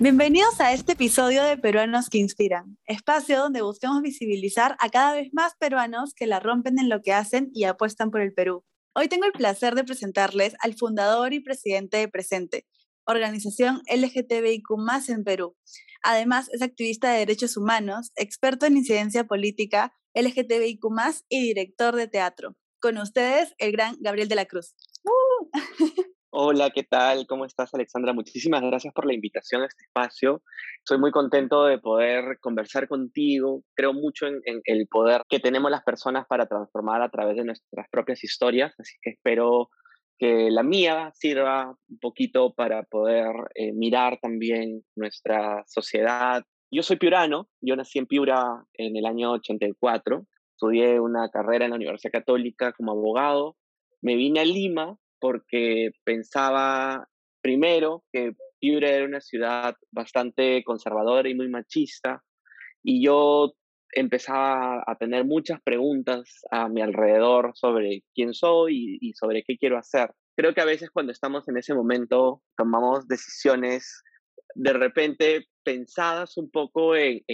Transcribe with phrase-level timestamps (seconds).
[0.00, 5.28] Bienvenidos a este episodio de Peruanos que Inspiran, espacio donde buscamos visibilizar a cada vez
[5.32, 8.64] más peruanos que la rompen en lo que hacen y apuestan por el Perú.
[8.96, 12.66] Hoy tengo el placer de presentarles al fundador y presidente de Presente,
[13.06, 14.64] organización LGTBIQ
[15.10, 15.56] en Perú.
[16.02, 20.82] Además, es activista de derechos humanos, experto en incidencia política, LGTBIQ
[21.28, 22.56] y director de teatro.
[22.80, 24.74] Con ustedes, el gran Gabriel de la Cruz.
[25.04, 25.50] ¡Uh!
[26.36, 27.28] Hola, ¿qué tal?
[27.28, 28.12] ¿Cómo estás, Alexandra?
[28.12, 30.42] Muchísimas gracias por la invitación a este espacio.
[30.78, 33.62] Estoy muy contento de poder conversar contigo.
[33.74, 37.88] Creo mucho en, el poder que tenemos las personas para transformar a través de nuestras
[37.88, 39.70] propias historias, así que espero
[40.18, 46.42] que la mía sirva un poquito para poder eh, mirar también nuestra sociedad.
[46.68, 51.70] Yo soy piurano, yo nací en Piura en el año 84, estudié una carrera en
[51.70, 53.56] la Universidad Católica como abogado,
[54.02, 57.08] me vine a Lima porque pensaba
[57.40, 62.22] primero que Piura era una ciudad bastante conservadora y muy machista
[62.82, 63.52] y yo
[63.94, 69.78] empezaba a tener muchas preguntas a mi alrededor sobre quién soy y, sobre qué quiero
[69.78, 70.10] hacer.
[70.36, 74.02] Creo que a veces cuando estamos en ese momento tomamos decisiones
[74.56, 77.24] de repente pensadas un poco en,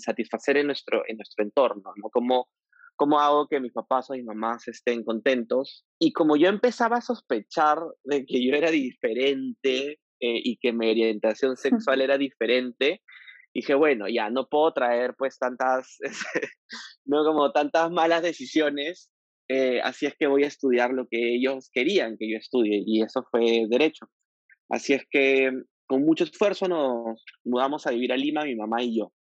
[0.00, 2.08] satisfacer en nuestro, en nuestro entorno, ¿no?
[2.10, 2.48] Como
[2.96, 5.86] cómo hago que mis papás o mis mamás estén contentos.
[5.98, 10.90] Y como yo empezaba a sospechar de que yo era diferente eh, y que mi
[10.90, 11.56] orientación
[11.90, 13.02] sexual era diferente,
[13.54, 15.98] dije, bueno, ya no puedo traer pues tantas,
[17.04, 19.10] no como tantas malas decisiones,
[19.48, 23.02] eh, así es que voy a estudiar lo que ellos querían que yo estudie y
[23.02, 24.06] eso fue derecho.
[24.68, 25.52] Así es que
[25.86, 29.12] con mucho esfuerzo nos mudamos a vivir a Lima, mi mamá y yo.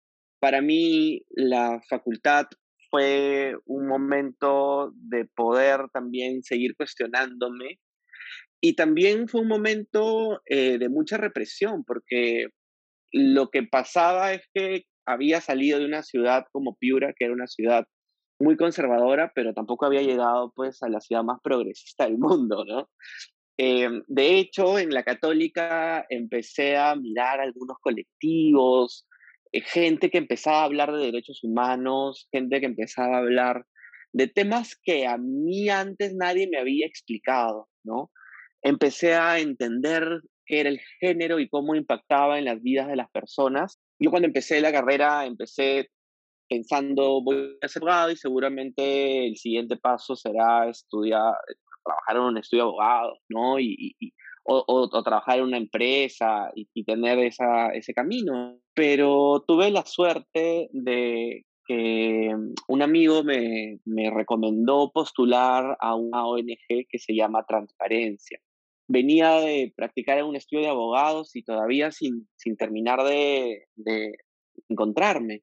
[0.41, 2.47] Para mí la facultad
[2.95, 7.81] fue un momento de poder también seguir cuestionándome
[8.61, 12.51] y también fue un momento eh, de mucha represión porque
[13.11, 17.49] lo que pasaba es que había salido de una ciudad como Piura, que era una
[17.49, 17.85] ciudad
[18.39, 22.89] muy conservadora, pero tampoco había llegado pues a la ciudad más progresista del mundo, ¿no?
[23.59, 29.09] Eh, de hecho, en la católica empecé a mirar algunos colectivos,
[29.63, 33.67] gente que empezaba a hablar de derechos humanos, gente que empezaba a hablar
[34.13, 38.11] de temas que a mí antes nadie me había explicado, ¿no?
[38.63, 43.11] Empecé a entender qué era el género y cómo impactaba en las vidas de las
[43.11, 43.81] personas.
[43.99, 45.91] Yo cuando empecé la carrera empecé
[46.49, 51.35] pensando voy a ser abogado y seguramente el siguiente paso será estudiar,
[51.85, 52.71] trabajar en un estudio de
[53.29, 53.59] ¿no?
[54.45, 58.59] O, trabajar en una empresa y, tener esa, ese camino.
[58.75, 62.31] Pero tuve la suerte de que
[62.69, 68.39] un amigo me, me recomendó postular a una ONG que se llama Transparencia.
[68.87, 74.13] Venía de practicar en un estudio de abogados y todavía sin, sin terminar de, de
[74.69, 75.43] encontrarme.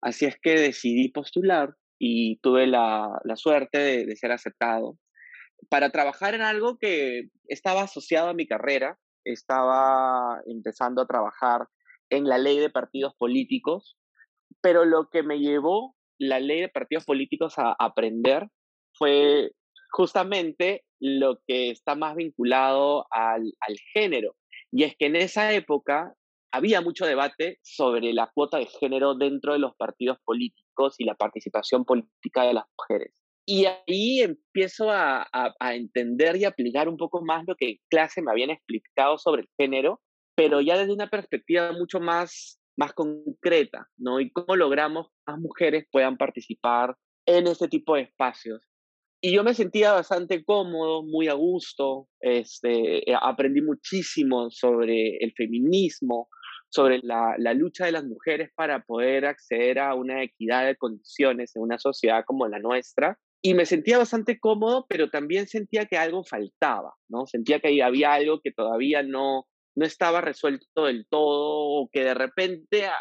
[0.00, 4.98] Así es que decidí postular y tuve la, la suerte de, de, ser aceptado
[5.68, 8.98] para trabajar en algo que estaba asociado a mi carrera.
[9.24, 11.68] Estaba empezando a trabajar
[12.10, 13.96] en la ley de partidos políticos,
[14.60, 18.48] pero lo que me llevó la ley de partidos políticos a aprender
[18.94, 19.50] fue
[19.90, 23.52] justamente lo que está más vinculado al,
[23.92, 24.36] género.
[24.70, 26.14] Y es que en esa época
[26.52, 31.14] había mucho debate sobre la cuota de género dentro de los partidos políticos y la
[31.14, 33.21] participación política de las mujeres.
[33.44, 38.22] Y ahí empiezo a, a, entender y aplicar un poco más lo que en clase
[38.22, 40.00] me habían explicado sobre el género,
[40.36, 44.20] pero ya desde una perspectiva mucho más, más concreta, ¿no?
[44.20, 48.60] Y cómo logramos que más mujeres puedan participar en este tipo de espacios.
[49.20, 55.32] Y yo me sentía bastante cómodo, muy a gusto, este, eh, aprendí muchísimo sobre el
[55.36, 56.28] feminismo,
[56.68, 61.54] sobre la, la, lucha de las mujeres para poder acceder a una equidad de condiciones
[61.54, 65.96] en una sociedad como la nuestra y me sentía bastante cómodo, pero también sentía que
[65.96, 67.26] algo faltaba, ¿no?
[67.26, 72.14] Sentía que había algo que todavía no, no estaba resuelto del todo, o que de
[72.14, 72.96] repente ah,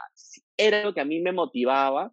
[0.57, 2.11] era lo que a mí me motivaba,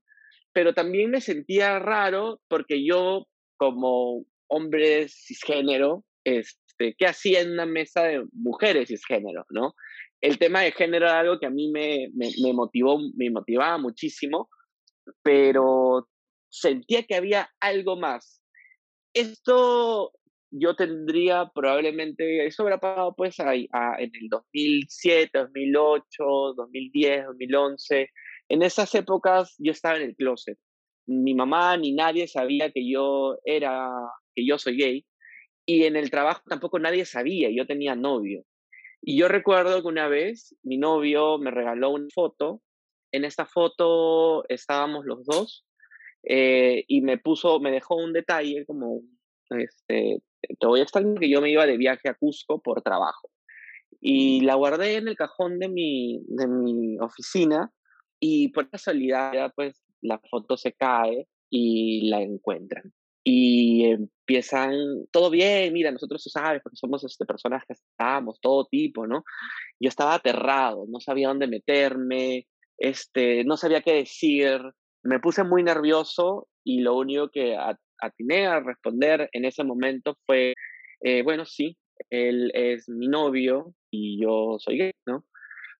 [0.52, 3.26] pero también me sentía raro porque yo,
[3.56, 9.75] como hombre cisgénero, este, ¿qué hacía en una mesa de mujeres cisgénero, no?
[10.20, 13.78] El tema de género era algo que a mí me, me, me motivó, me motivaba
[13.78, 14.50] muchísimo,
[15.22, 16.08] pero
[16.48, 18.42] sentía que había algo más.
[19.14, 20.12] Esto
[20.50, 26.04] yo tendría probablemente, eso habrá pasado pues a, en el 2007, 2008,
[26.56, 28.10] 2010, 2011.
[28.48, 30.58] En esas épocas yo estaba en el closet.
[31.06, 33.90] Mi mamá ni nadie sabía que yo era,
[34.34, 35.06] que yo soy gay.
[35.66, 38.44] Y en el trabajo tampoco nadie sabía, yo tenía novio.
[39.02, 42.62] Y yo recuerdo que una vez mi novio me regaló una foto.
[43.12, 45.67] En esta foto estábamos los dos
[46.22, 49.02] eh, y me puso, me dejó un detalle como,
[49.50, 50.22] este,
[50.58, 53.30] te voy a explicar que yo me iba de viaje a Cusco por trabajo.
[54.00, 57.72] Y la guardé en el cajón de mi, de mi oficina
[58.20, 62.92] y por casualidad pues la foto se cae y la encuentran.
[63.24, 68.66] Y empiezan, todo bien, mira, nosotros tú sabes, porque somos este, personas que estamos, todo
[68.66, 69.24] tipo, ¿no?
[69.78, 72.46] Yo estaba aterrado, no sabía dónde meterme,
[72.78, 74.62] este, no sabía qué decir,
[75.02, 77.56] me puse muy nervioso y lo único que
[78.00, 80.54] atiné a responder en ese momento fue,
[81.00, 81.76] eh, bueno, sí,
[82.10, 85.24] él es mi novio y yo soy gay, ¿no?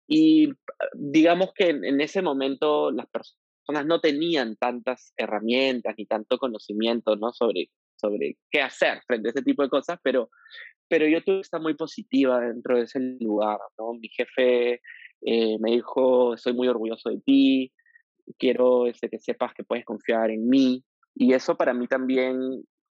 [0.07, 0.53] Y
[0.95, 7.33] digamos que en, ese momento las personas no tenían tantas herramientas ni tanto conocimiento, ¿no?
[7.33, 10.31] Sobre, sobre qué hacer frente a ese tipo de cosas, pero,
[10.89, 13.93] pero yo tuve que muy positiva dentro de ese lugar, ¿no?
[13.93, 14.81] Mi jefe
[15.23, 17.73] eh, me dijo, estoy muy orgulloso de ti,
[18.39, 20.85] quiero este, que sepas que puedes confiar en mí.
[21.15, 22.39] Y eso para mí también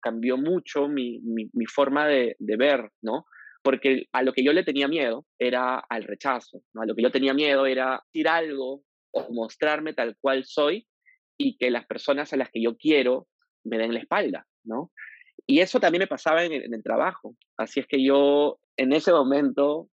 [0.02, 3.26] cambió mucho mi, mi, forma de, de, ver, ¿no?
[3.64, 6.82] Porque a lo que yo le tenía miedo era al rechazo, ¿no?
[6.82, 10.88] A lo que yo tenía miedo era decir algo o mostrarme tal cual soy
[11.38, 13.28] y que las personas a las que yo quiero
[13.64, 14.92] me den la espalda, ¿no?
[15.46, 17.36] Y eso también me pasaba en, en el trabajo.
[17.58, 19.90] Así es que yo en ese momento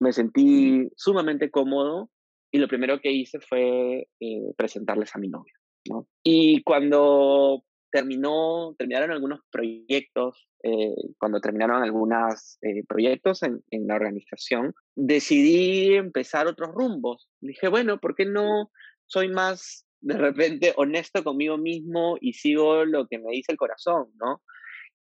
[0.00, 2.10] me sentí sumamente cómodo
[2.50, 5.54] y lo primero que hice fue eh, presentarles a mi novio.
[5.88, 6.06] ¿no?
[6.22, 13.94] Y cuando terminó, terminaron algunos proyectos, eh, cuando terminaron algunos eh, proyectos en, en, la
[13.94, 17.28] organización, decidí empezar otros rumbos.
[17.40, 18.70] Dije, bueno, ¿por qué no
[19.06, 24.08] soy más de repente honesto conmigo mismo y sigo lo que me dice el corazón,
[24.16, 24.42] ¿no?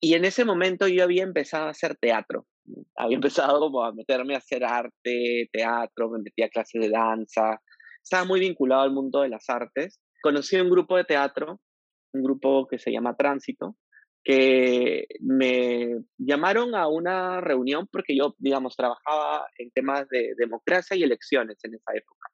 [0.04, 2.46] Y en ese momento yo había empezado a hacer teatro.
[2.96, 7.62] Había empezado a meterme a hacer arte, teatro, me metía a clases de danza.
[8.02, 10.00] Estaba muy vinculado al mundo de las artes.
[10.20, 11.60] Conocí un grupo de teatro,
[12.12, 13.76] un grupo que se llama Tránsito,
[14.24, 21.04] que me llamaron a una reunión porque yo, digamos, trabajaba en temas de democracia y
[21.04, 22.28] elecciones en esa época.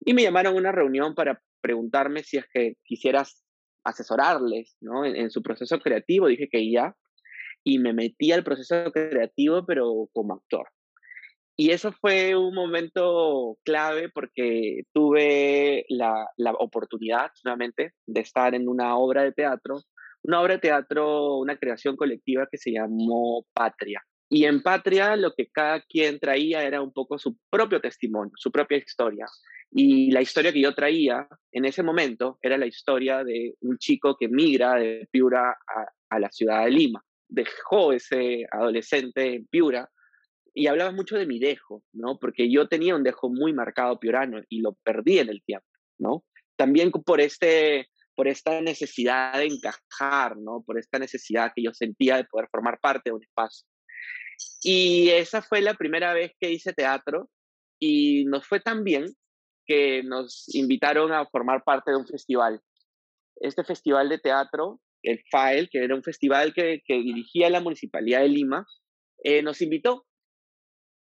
[0.00, 3.44] Y me llamaron a una reunión para preguntarme si es que quisieras
[3.88, 5.04] asesorarles ¿no?
[5.04, 6.26] en, su proceso creativo.
[6.26, 6.94] Dije que ya,
[7.64, 10.68] y me metí al proceso creativo, pero como actor.
[11.56, 18.68] Y eso fue un momento clave porque tuve la, la oportunidad nuevamente de estar en
[18.68, 19.80] una obra de teatro,
[20.22, 24.00] una obra de teatro, una creación colectiva que se llamó Patria.
[24.30, 28.52] Y en Patria lo que cada quien traía era un poco su propio testimonio, su
[28.52, 29.26] propia historia.
[29.70, 34.16] Y la historia que yo traía en ese momento era la historia de un chico
[34.18, 39.90] que migra de Piura a, a la ciudad de Lima dejó ese adolescente en Piura
[40.54, 42.18] y hablaba mucho de mi dejo, ¿no?
[42.18, 45.66] Porque yo tenía un dejo muy marcado piurano y lo perdí en el tiempo,
[45.98, 46.24] ¿no?
[46.56, 50.62] También por, este, por esta necesidad de encajar, ¿no?
[50.66, 53.68] Por esta necesidad que yo sentía de poder formar parte de un espacio.
[54.62, 57.28] Y esa fue la primera vez que hice teatro
[57.80, 59.06] y nos fue tan bien
[59.66, 62.60] que nos invitaron a formar parte de un festival.
[63.40, 68.28] Este festival de teatro el FAEL, que era un festival que, dirigía la Municipalidad de
[68.28, 68.66] Lima,
[69.24, 70.06] eh, nos invitó.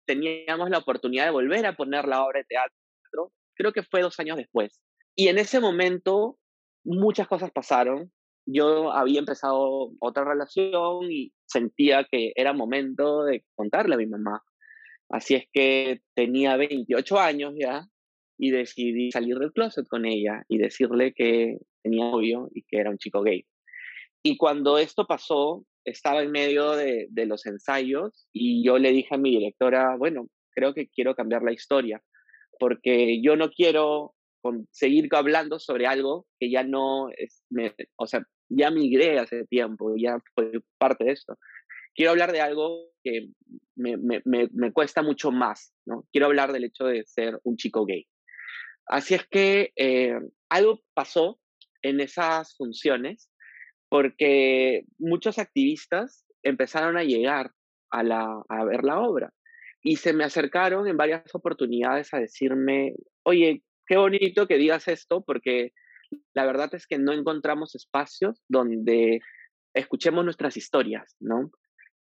[0.06, 4.20] Teníamos la oportunidad de volver a poner la obra de teatro, creo que fue dos
[4.20, 4.80] años después.
[5.16, 6.38] Y en ese momento
[6.84, 8.12] muchas cosas pasaron.
[8.46, 14.42] Yo había empezado otra relación y sentía que era momento de contarle a mi mamá.
[15.10, 17.88] Así es que tenía 28 años ya
[18.38, 22.90] y decidí salir del closet con ella y decirle que tenía novio y que era
[22.90, 23.46] un chico gay.
[24.24, 29.18] Y cuando esto pasó, estaba en medio de, los ensayos y yo le dije a
[29.18, 32.02] mi directora, bueno, creo que quiero cambiar la historia,
[32.60, 34.14] porque yo no quiero
[34.72, 37.44] seguir hablando sobre algo que ya no es,
[37.98, 41.38] o sea, ya migré hace tiempo, ya fue parte de esto.
[41.94, 43.30] Quiero hablar de algo que
[43.76, 46.06] me, me, me, cuesta mucho más, ¿no?
[46.12, 48.06] Quiero hablar del hecho de ser un chico gay.
[48.86, 50.18] Así es que eh,
[50.50, 51.40] algo pasó
[51.82, 53.30] en esas funciones
[53.90, 57.52] porque muchos activistas empezaron a llegar
[57.92, 59.34] a, la, a ver la obra
[59.82, 65.24] y se me acercaron en varias oportunidades a decirme, oye, qué bonito que digas esto,
[65.26, 65.74] porque
[66.36, 69.20] la verdad es que no encontramos espacios donde
[69.74, 71.52] escuchemos nuestras historias, ¿no?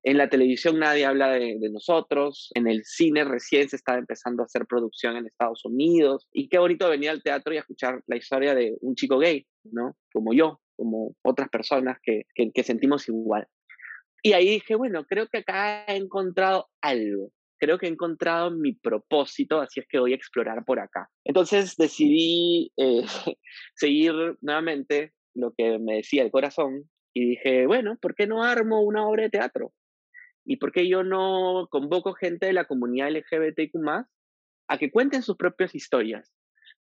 [0.02, 4.42] En la televisión nadie habla de, de, nosotros, en el cine recién se estaba empezando
[4.42, 8.16] a hacer producción en Estados Unidos, y qué bonito venir al teatro y escuchar la
[8.16, 9.96] historia de un chico gay, ¿no?
[10.12, 13.48] Como yo, como otras personas que, que, sentimos igual.
[14.22, 18.72] Y ahí dije, bueno, creo que acá he encontrado algo, creo que he encontrado mi
[18.72, 21.08] propósito, así es que voy a explorar por acá.
[21.24, 23.02] Entonces decidí eh,
[23.74, 26.84] seguir nuevamente lo que me decía el corazón
[27.14, 29.72] y dije, bueno, ¿por qué no armo una obra de teatro?
[30.44, 33.76] ¿Y por qué yo no convoco gente de la comunidad LGBTQ
[34.68, 36.32] a que cuenten sus propias historias?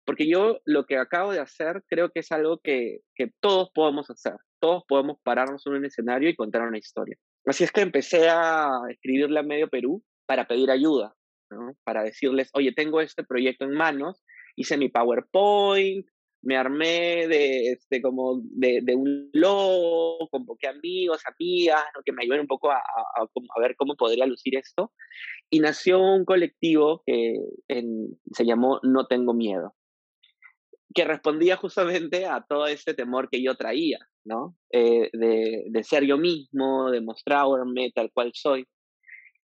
[0.06, 4.10] Porque yo lo que acabo de hacer creo que es algo que, que todos podemos
[4.12, 4.36] hacer.
[4.60, 7.18] Todos podemos pararnos en un escenario y contar una historia.
[7.46, 11.16] Así es que empecé a escribirle a Medio Perú para pedir ayuda,
[11.84, 14.24] para decirles, oye, tengo este proyecto en manos,
[14.56, 16.06] hice mi PowerPoint,
[16.46, 22.48] me armé de, este, como de, un logo, convoqué amigos, amigas, que me ayuden un
[22.48, 22.82] poco a,
[23.60, 24.94] ver cómo podría lucir esto.
[25.50, 27.36] Y nació un colectivo que
[28.32, 29.74] se llamó No Tengo Miedo,
[30.94, 34.56] que respondía justamente a todo ese temor que yo traía, ¿no?
[34.72, 38.68] Eh, de, de, ser yo mismo, de mostrarme tal cual soy.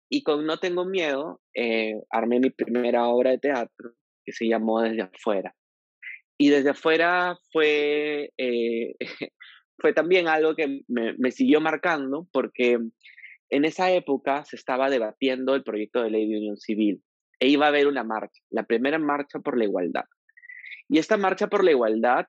[0.09, 3.93] Y con No Tengo Miedo, eh, armé mi primera obra de teatro
[4.25, 5.55] que se llamó Desde afuera.
[6.37, 8.95] Y desde afuera fue, eh,
[9.79, 12.79] fue también algo que me, me, siguió marcando porque
[13.49, 17.01] en esa época se estaba debatiendo el proyecto de ley de unión civil
[17.39, 20.05] e iba a haber una marcha, la primera marcha por la igualdad.
[20.89, 22.27] Y esta marcha por la igualdad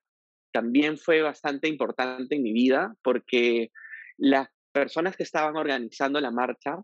[0.51, 3.71] también fue bastante importante en mi vida porque
[4.17, 6.77] las personas que estaban organizando la marcha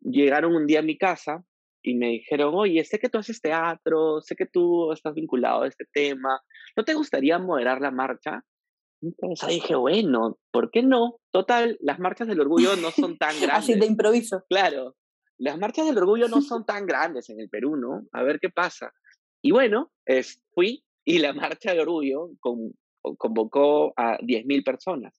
[0.00, 1.44] llegaron un día a mi casa
[1.82, 5.68] y me dijeron, oye, sé que tú haces teatro, sé que tú estás vinculado a
[5.68, 6.40] este tema,
[6.76, 8.44] ¿no te gustaría moderar la marcha?
[9.00, 11.20] Entonces dije, bueno, ¿por qué no?
[11.30, 13.50] Total, las marchas del orgullo no son tan grandes.
[13.70, 14.44] Así de improviso.
[14.48, 14.96] Claro,
[15.38, 18.06] las marchas del orgullo no son tan grandes en el Perú, ¿no?
[18.12, 18.92] A ver qué pasa.
[19.40, 22.72] Y bueno, es, fui y la marcha del orgullo con,
[23.16, 25.14] convocó a 10.000 personas.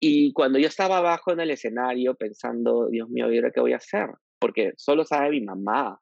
[0.00, 3.74] Y cuando yo estaba abajo en el escenario pensando, Dios mío, ¿y ahora qué voy
[3.74, 4.08] a hacer?
[4.38, 6.00] Porque solo sabe mi mamá.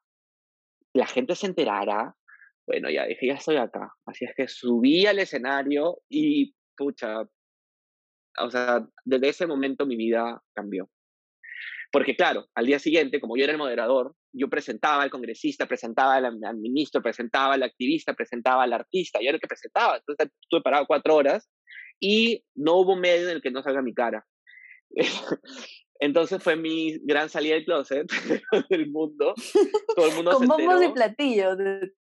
[0.93, 2.15] La gente se enterará.
[2.65, 3.91] Bueno, ya dije, ya estoy acá.
[4.05, 7.23] Así es que subí al escenario y, pucha,
[8.39, 10.89] o sea, desde ese momento mi vida cambió.
[11.91, 16.15] Porque claro, al día siguiente, como yo era el moderador, yo presentaba al congresista, presentaba
[16.15, 19.97] al, ministro, presentaba al activista, presentaba al artista, yo era el que presentaba.
[19.97, 21.49] Entonces estuve parado cuatro horas
[21.99, 24.25] y no hubo medio en el que no salga mi cara.
[25.99, 28.07] Entonces fue mi gran salida del closet
[28.69, 29.33] del mundo.
[29.95, 31.57] Todo el mundo Con bombos y platillos.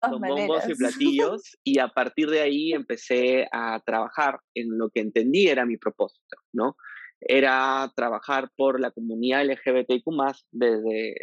[0.00, 1.58] Con bombos y platillos.
[1.64, 6.36] Y a partir de ahí empecé a trabajar en lo que entendí era mi propósito,
[6.52, 6.76] ¿no?
[7.20, 10.04] Era trabajar por la comunidad LGBTQ,
[10.50, 11.14] desde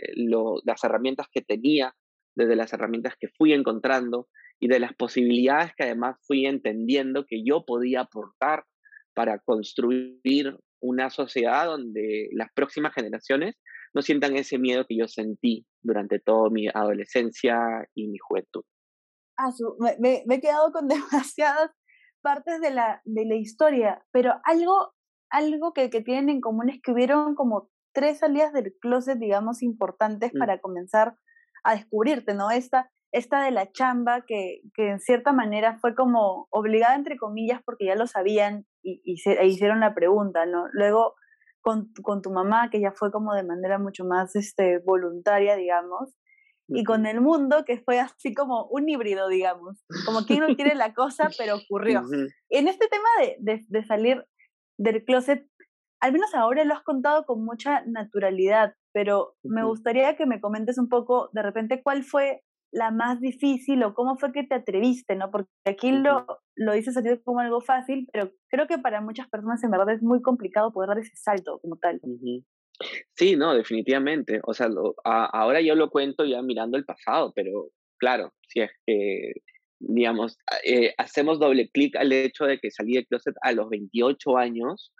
[0.64, 1.94] las herramientas que tenía,
[2.36, 4.28] desde las herramientas que fui encontrando,
[4.60, 8.66] y de las posibilidades que además fui entendiendo que yo podía aportar
[9.14, 13.56] para construir una sociedad donde las próximas generaciones
[13.94, 18.64] no sientan ese miedo que yo sentí durante toda mi adolescencia y mi juventud.
[19.38, 19.50] Ah,
[20.00, 21.72] me, me, he quedado con demasiadas
[22.22, 24.94] partes de la, de la historia, pero algo,
[25.30, 29.64] algo que, que tienen en común es que hubieron como tres salidas del closet, digamos,
[29.64, 30.38] importantes mm.
[30.38, 31.18] para comenzar
[31.64, 32.52] a descubrirte, ¿no?
[32.52, 37.62] Esta, esta de la chamba que, que, en cierta manera fue como obligada entre comillas
[37.66, 40.66] porque ya lo sabían y, y se, e hicieron la pregunta, ¿no?
[40.72, 41.16] Luego
[41.62, 46.14] con, con, tu mamá, que ya fue como de manera mucho más este, voluntaria, digamos,
[46.68, 50.76] y con el mundo, que fue así como un híbrido, digamos, como quien no quiere
[50.76, 52.04] la cosa, pero ocurrió.
[52.50, 54.24] En este tema de, de, de salir
[54.78, 55.46] del closet,
[56.00, 60.78] al menos ahora lo has contado con mucha naturalidad, pero me gustaría que me comentes
[60.78, 65.16] un poco de repente cuál fue la más difícil o cómo fue que te atreviste,
[65.16, 65.32] ¿no?
[65.32, 69.64] Porque aquí lo, lo dices así como algo fácil, pero creo que para muchas personas
[69.64, 72.00] en verdad es muy complicado poder dar ese salto como tal.
[73.16, 74.40] Sí, no, definitivamente.
[74.44, 74.70] O sea,
[75.04, 79.34] ahora yo lo cuento ya mirando el pasado, pero claro, si es que,
[79.80, 84.38] digamos, eh, hacemos doble clic al hecho de que salí de closet a los 28
[84.38, 84.94] años,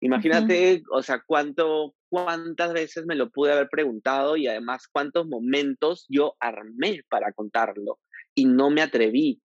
[0.00, 6.06] Imagínate, o sea, cuánto, cuántas veces me lo pude haber preguntado y además cuántos momentos
[6.08, 7.98] yo armé para contarlo
[8.34, 9.40] y no me atreví.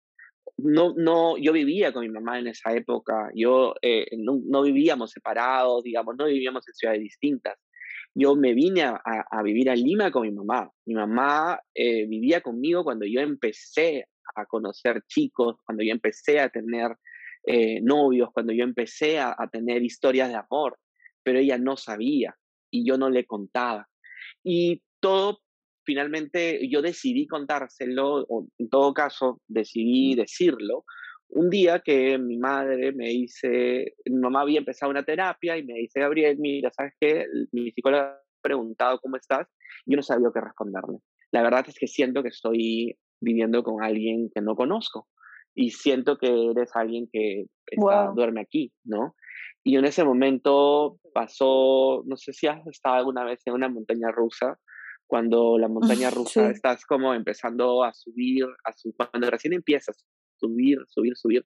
[0.57, 5.83] No, no, yo vivía con mi mamá en esa época, yo eh, no, vivíamos separados,
[5.83, 7.55] digamos, no vivíamos en ciudades distintas.
[8.13, 10.69] Yo me vine a, a, vivir a Lima con mi mamá.
[10.85, 14.05] Mi mamá eh, vivía conmigo cuando yo empecé
[14.35, 16.95] a conocer chicos, cuando yo empecé a tener
[17.45, 20.79] eh, novios, cuando yo empecé a, tener historias de amor,
[21.23, 22.35] pero ella no sabía
[22.73, 23.87] y yo no le contaba.
[24.43, 25.39] Y todo,
[25.85, 30.85] finalmente, yo decidí contárselo, o en todo caso, decidí decirlo.
[31.29, 35.75] Un día que mi madre me dice, mi mamá había empezado una terapia y me
[35.75, 37.25] dice, Gabriel, mira, ¿sabes qué?
[37.51, 39.47] Mi psicóloga ha preguntado cómo estás,
[39.85, 40.97] yo no sabía qué responderle.
[41.31, 45.07] la verdad es que siento que estoy viviendo con alguien que no conozco
[45.55, 47.45] y siento que eres alguien que
[48.15, 49.15] duerme aquí, ¿no?
[49.63, 54.11] Y en ese momento pasó, no sé si has estado alguna vez en una montaña
[54.11, 54.59] rusa,
[55.07, 60.05] cuando la montaña rusa estás como empezando a subir, a su, cuando recién empiezas,
[60.37, 61.43] subir, subir, subir.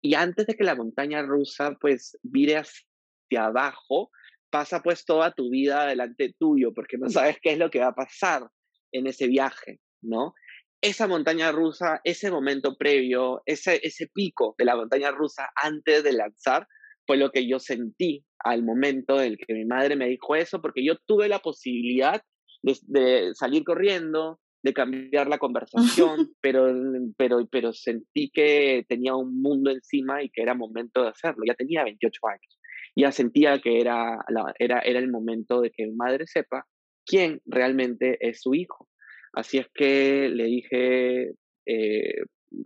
[0.00, 4.10] Y antes de que la montaña rusa pues vire hacia abajo,
[4.50, 7.88] pasa pues toda tu vida delante tuyo, porque no sabes qué es lo que va
[7.88, 8.48] a pasar
[8.92, 10.34] en ese viaje, ¿no?
[10.80, 16.12] Esa montaña rusa, ese momento previo, ese, ese pico de la montaña rusa antes de
[16.12, 16.68] lanzar,
[17.08, 20.84] fue lo que yo sentí al momento en que mi madre me dijo eso, porque
[20.84, 22.20] yo tuve la posibilidad
[22.62, 25.38] de, salir corriendo, de cambiar la
[26.04, 26.70] conversación, pero,
[27.16, 31.44] pero, pero sentí que tenía un mundo encima y que era momento de hacerlo.
[31.46, 32.60] Ya tenía 28 años.
[32.94, 34.18] Ya sentía que era,
[34.58, 36.66] era, era el momento de que mi madre sepa
[37.06, 38.86] quién realmente es su hijo.
[39.32, 41.32] Así es que le dije,
[41.64, 42.22] eh,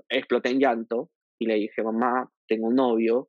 [0.09, 3.29] exploté en llanto y le dije, mamá, tengo un novio,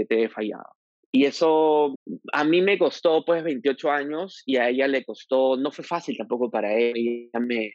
[0.00, 0.64] eh, te he fallado.
[1.12, 1.94] Y eso
[2.32, 6.16] a mí me costó pues 28 años y a ella le costó, no fue fácil
[6.16, 7.74] tampoco para ella, ella me,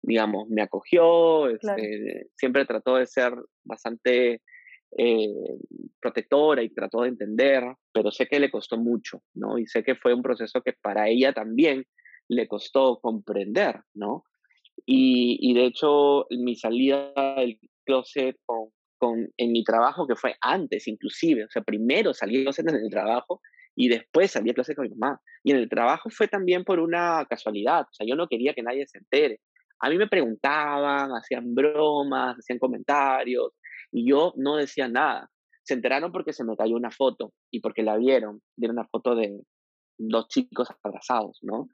[0.00, 4.40] digamos, me acogió, este, siempre trató de ser bastante
[4.96, 5.34] eh,
[6.00, 7.62] protectora y trató de entender,
[7.92, 9.58] pero sé que le costó mucho, ¿no?
[9.58, 11.84] Y sé que fue un proceso que para ella también
[12.28, 14.24] le costó comprender, ¿no?
[14.86, 18.70] Y, y de hecho, mi salida del closet con,
[19.06, 22.90] con, en mi trabajo, que fue antes inclusive, o sea, primero salí de en el
[22.90, 23.40] trabajo
[23.74, 25.20] y después salí a clase con mi mamá.
[25.44, 28.62] Y en el trabajo fue también por una casualidad, o sea, yo no quería que
[28.62, 29.40] nadie se entere.
[29.80, 33.52] A mí me preguntaban, hacían bromas, hacían comentarios
[33.92, 35.30] y yo no decía nada.
[35.62, 39.14] Se enteraron porque se me cayó una foto y porque la vieron, vieron una foto
[39.14, 39.38] de
[39.98, 41.68] dos chicos abrazados, ¿no?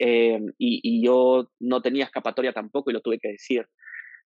[0.00, 3.66] Eh, y, yo no tenía escapatoria tampoco y lo tuve que decir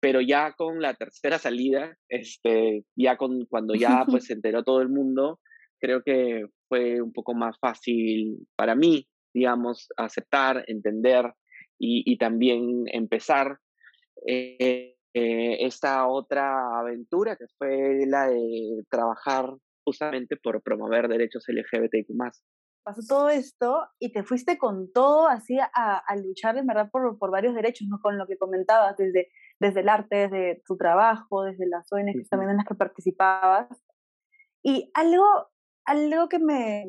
[0.03, 4.81] pero ya con la tercera salida, este, ya con, cuando ya pues se enteró todo
[4.81, 5.39] el mundo,
[5.79, 11.31] creo que fue un poco más fácil para mí, digamos, aceptar, entender
[11.79, 13.59] y, y también empezar
[14.27, 19.53] eh, eh, esta otra aventura que fue la de trabajar
[19.85, 22.09] justamente por promover derechos LGBTQ
[22.83, 25.67] pasó todo esto y te fuiste con todo así a,
[25.97, 27.99] a luchar en verdad por, por, varios derechos, ¿no?
[27.99, 32.51] Con lo que comentabas, desde, desde el arte, desde tu trabajo, desde las ONGs también
[32.51, 33.67] en las que participabas.
[34.61, 35.25] Y algo,
[35.85, 36.85] algo que me,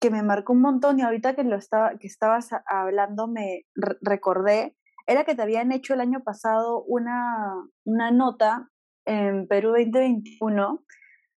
[0.00, 4.76] que me marcó un montón y ahorita que, lo estaba, que estabas hablando me recordé,
[5.06, 8.70] era que te habían hecho el año pasado una, una nota
[9.04, 10.84] en Perú 2021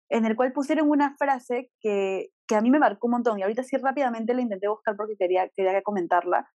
[0.10, 3.44] en el cual pusieron una frase que, que, a mí me marcó un montón y
[3.44, 6.50] ahorita sí rápidamente la intenté buscar porque quería, quería comentarla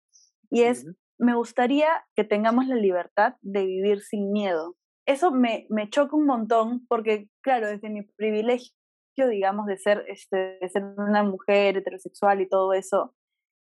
[0.52, 0.86] y es,
[1.18, 4.76] me gustaría que tengamos la libertad de vivir sin miedo.
[5.06, 8.72] Eso me, me choca un montón porque, claro, desde mi privilegio,
[9.16, 13.14] digamos, de ser, este, de ser una mujer heterosexual y todo eso,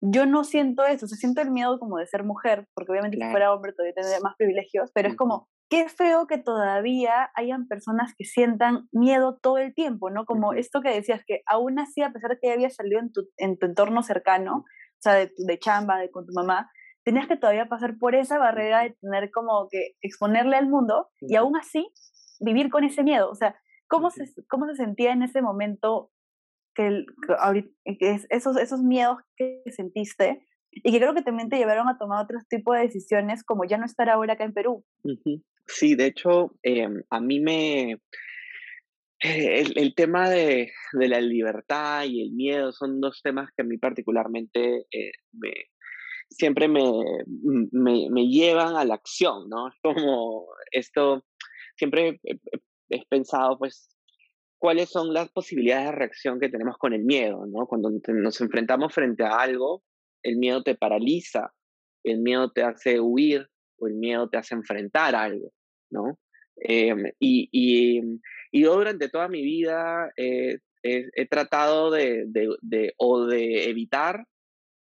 [0.01, 3.17] yo no siento eso, o sea, siento el miedo como de ser mujer, porque obviamente
[3.17, 7.67] si fuera hombre todavía tendría más privilegios, pero es como, qué feo que todavía hayan
[7.67, 10.25] personas que sientan miedo todo el tiempo, ¿no?
[10.25, 13.11] Como esto que decías, que aún así, a pesar de que ya había salido en
[13.11, 16.69] tu, en tu entorno cercano, o sea, de, de chamba, de con tu mamá,
[17.03, 21.35] tenías que todavía pasar por esa barrera de tener como que exponerle al mundo y
[21.35, 21.91] aún así
[22.39, 23.29] vivir con ese miedo.
[23.29, 23.55] O sea,
[23.87, 26.11] ¿cómo, se, cómo se sentía en ese momento
[26.75, 27.05] que,
[27.99, 32.23] que esos, esos miedos que sentiste y que creo que también te llevaron a tomar
[32.23, 34.83] otro tipo de decisiones como ya no estar ahora acá en Perú?
[35.67, 37.99] Sí, de hecho, em, a mí me...
[39.19, 43.77] El, el tema de, la libertad y el miedo son dos temas que a mí
[43.77, 45.53] particularmente eh, me,
[46.29, 46.81] siempre me,
[47.71, 49.67] me, llevan a la acción, ¿no?
[49.69, 51.25] Es como esto,
[51.77, 53.95] siempre he, pensado, pues,
[54.57, 57.65] cuáles son las posibilidades de reacción que tenemos con el miedo, ¿no?
[57.67, 59.83] Cuando nos enfrentamos frente a algo,
[60.23, 61.53] el miedo te paraliza,
[62.03, 63.47] el miedo te hace huir
[63.87, 65.51] el miedo te hace enfrentar algo,
[65.91, 66.19] ¿no?
[66.57, 68.01] Em, y, y,
[68.51, 72.27] yo durante toda mi vida he, he tratado de,
[72.97, 74.25] o de evitar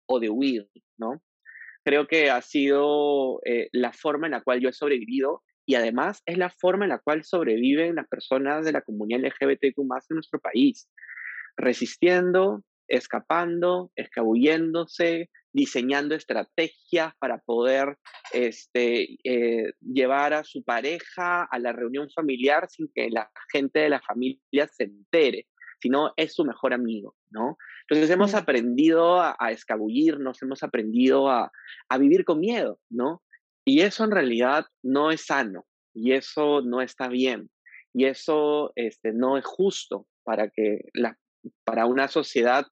[0.08, 1.22] o de huir, ¿no?
[1.84, 6.22] creo que ha sido eh, la forma en la cual yo he sobrevivido y además
[6.28, 10.16] es la forma en la cual sobreviven las personas de la comunidad LGBTQ más en
[10.16, 10.88] nuestro país,
[11.58, 17.98] resistiendo, escapando, escabulléndose, diseñando estrategias para poder
[18.34, 23.90] este, eh, llevar a su pareja a la reunión familiar sin que la gente de
[23.90, 25.48] la familia se entere,
[25.82, 27.58] sino es su mejor amigo, ¿no?
[27.82, 31.52] Entonces hemos aprendido a, escabullirnos, hemos aprendido a,
[31.98, 33.24] vivir con miedo, ¿no?
[33.66, 37.50] Y eso en realidad no es sano y eso no está bien
[37.94, 41.18] y eso este, no es justo para, que la,
[41.64, 42.68] para una sociedad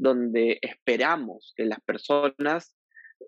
[0.00, 2.74] donde esperamos que las personas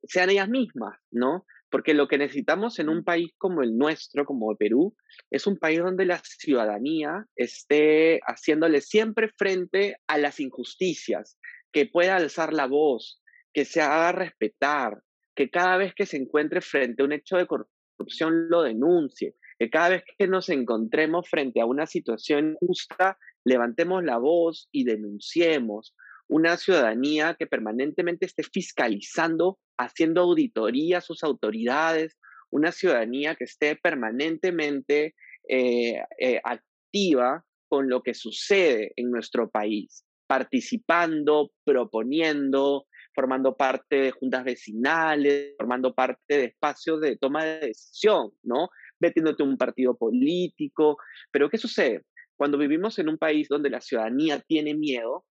[0.04, 1.44] sean ellas mismas, ¿no?
[1.70, 4.96] Porque lo que necesitamos en un país como el nuestro, como Perú,
[5.30, 11.38] es un país donde la ciudadanía esté haciéndole siempre frente a las injusticias,
[11.72, 15.02] que pueda alzar la voz, que se haga respetar,
[15.34, 19.68] que cada vez que se encuentre frente a un hecho de corrupción lo denuncie, que
[19.68, 25.94] cada vez que nos encontremos frente a una situación justa, levantemos la voz y denunciemos.
[26.32, 32.16] Una ciudadanía que permanentemente esté fiscalizando, haciendo auditoría a sus autoridades,
[32.50, 35.14] una ciudadanía que esté permanentemente
[35.46, 44.10] eh, eh, activa con lo que sucede en nuestro país, participando, proponiendo, formando parte de
[44.12, 48.70] juntas vecinales, formando parte de espacios de toma de decisión, ¿no?
[49.00, 50.96] Metiéndote un partido político.
[51.30, 52.06] Pero ¿qué sucede?
[52.36, 55.26] Cuando vivimos en un país donde la ciudadanía tiene miedo,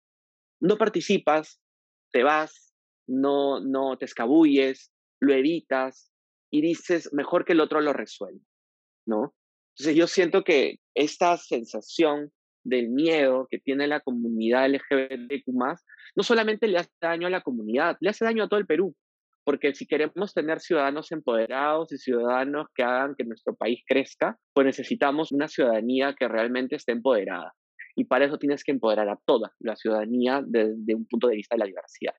[0.60, 1.60] no participas,
[2.12, 2.74] te vas,
[3.06, 6.10] no, no te escabulles, lo evitas
[6.50, 8.44] y dices, mejor que el otro lo resuelva,
[9.06, 9.34] ¿no?
[9.76, 12.32] Entonces yo siento que esta sensación
[12.64, 15.46] del miedo que tiene la comunidad LGBTQ
[16.16, 18.94] no solamente le hace daño a la comunidad, le hace daño a todo el Perú.
[19.44, 24.64] Porque si queremos tener ciudadanos empoderados y ciudadanos que hagan que nuestro país crezca, pues
[24.64, 27.52] necesitamos una ciudadanía que realmente esté empoderada.
[27.96, 31.56] Y para eso tienes que empoderar a toda la ciudadanía desde un punto de vista
[31.56, 32.14] de la diversidad.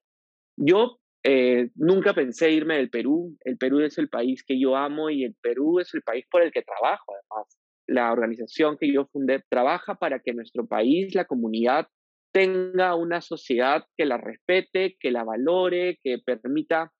[0.58, 3.38] Yo eh, nunca pensé irme del Perú.
[3.42, 6.42] El Perú es el país que yo amo y el Perú es el país por
[6.42, 7.60] el que trabajo, además.
[7.86, 11.88] La organización que yo fundé trabaja para que nuestro país, la comunidad,
[12.34, 16.92] tenga una sociedad que la respete, que la valore, que permita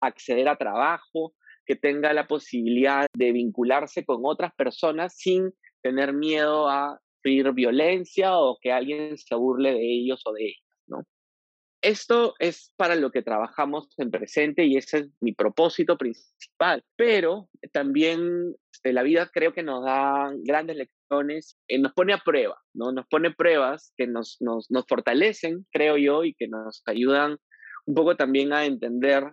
[0.00, 1.34] acceder a trabajo,
[1.66, 5.52] que tenga la posibilidad de vincularse con otras personas sin
[5.82, 10.78] tener miedo a sufrir violencia o que alguien se burle de ellos o de ellas,
[10.86, 11.04] ¿no?
[11.82, 17.48] Esto es para lo que trabajamos en presente y ese es mi propósito principal, pero
[17.72, 22.58] también este, la vida creo que nos da grandes lecciones, eh, nos pone a prueba,
[22.74, 22.92] ¿no?
[22.92, 27.38] Nos pone pruebas que nos, nos, nos fortalecen, creo yo, y que nos ayudan
[27.86, 29.32] un poco también a entender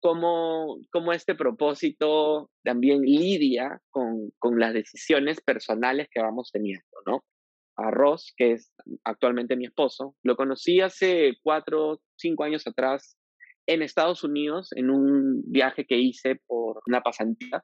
[0.00, 7.24] cómo, cómo este propósito también lidia con, con, las decisiones personales que vamos teniendo, ¿no?
[7.76, 8.72] A Ross, que es
[9.04, 13.16] actualmente mi esposo, lo conocí hace cuatro, cinco años atrás
[13.68, 17.62] en Estados Unidos en un viaje que hice por una pasantía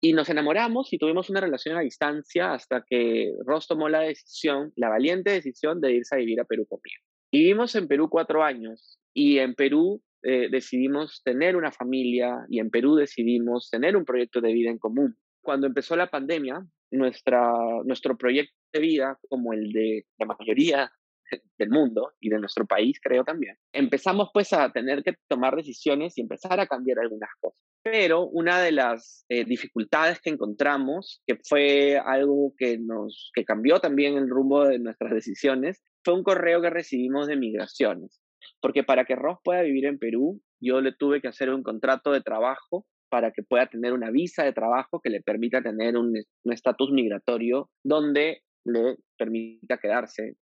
[0.00, 4.72] y nos enamoramos y tuvimos una relación a distancia hasta que Ross tomó la decisión,
[4.76, 7.02] la valiente decisión de irse a vivir a Perú conmigo.
[7.30, 12.70] Vivimos en Perú cuatro años y en Perú eh, decidimos tener una familia y en
[12.70, 15.16] Perú decidimos tener un proyecto de vida en común.
[15.42, 17.52] Cuando empezó la pandemia, nuestra,
[17.84, 20.90] nuestro proyecto de vida, como el de la mayoría
[21.58, 26.16] del mundo y de nuestro país, creo también, empezamos pues a tener que tomar decisiones
[26.16, 27.60] y empezar a cambiar algunas cosas.
[27.84, 33.78] Pero una de las eh, dificultades que encontramos, que fue algo que nos que cambió
[33.78, 38.20] también el rumbo de nuestras decisiones, fue un correo que recibimos de migraciones
[38.60, 42.12] porque para que Ross pueda vivir en Perú, yo le tuve que hacer un contrato
[42.12, 46.14] de trabajo para que pueda tener una visa de trabajo que le permita tener un
[46.44, 50.36] estatus migratorio donde le permita quedarse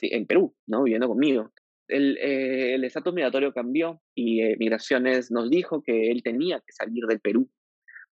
[0.00, 0.84] en Perú, ¿no?
[0.84, 1.52] Viviendo conmigo.
[1.88, 7.04] El eh, estatus migratorio cambió y eh, Migraciones nos dijo que él tenía que salir
[7.06, 7.50] del Perú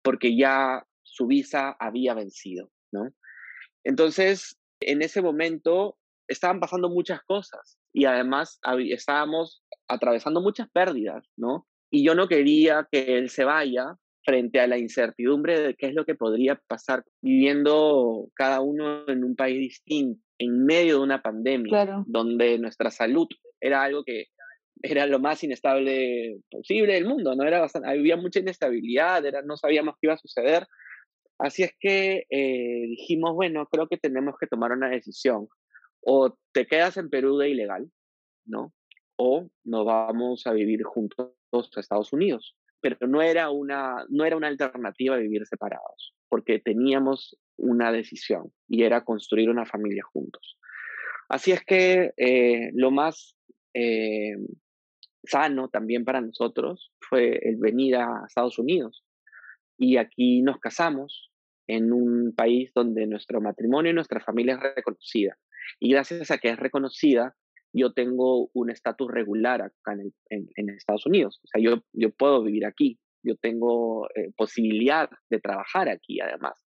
[0.04, 3.10] porque ya su visa había vencido, ¿no?
[3.84, 8.59] Entonces, en ese momento estaban pasando muchas cosas y además
[8.89, 11.67] estábamos atravesando muchas pérdidas, ¿no?
[11.91, 15.93] Y yo no quería que él se vaya frente a la incertidumbre de qué es
[15.93, 21.21] lo que podría pasar viviendo cada uno en un país distinto, en medio de una
[21.21, 23.27] pandemia, donde nuestra salud
[23.59, 24.27] era algo que
[24.81, 27.43] era lo más inestable posible del mundo, ¿no?
[27.43, 30.67] Era bastante, había mucha inestabilidad, era, no sabíamos qué iba a suceder.
[31.39, 35.47] Así es que eh, dijimos, bueno, creo que tenemos que tomar una decisión
[36.06, 37.89] o te quedas en Perú de ilegal,
[38.46, 38.74] ¿no?
[39.18, 42.56] O nos vamos a vivir juntos a Estados Unidos.
[42.82, 48.84] Pero no era una, no era una alternativa vivir separados, porque teníamos una decisión y
[48.84, 50.58] era construir una familia juntos.
[51.30, 53.38] Así es que eh, lo más
[53.74, 54.36] eh,
[55.24, 59.04] sano también para nosotros fue el venir a Estados Unidos.
[59.78, 61.32] Y aquí nos casamos
[61.68, 65.38] en un país donde nuestro matrimonio y nuestra familia es reconocida.
[65.80, 67.36] Y gracias a que es reconocida,
[67.73, 69.93] yo tengo un estatus regular acá
[70.30, 71.39] en, en, Estados Unidos.
[71.43, 72.99] O sea, yo, yo puedo vivir aquí.
[73.23, 76.62] yo tengo eh, posibilidad de trabajar aquí además,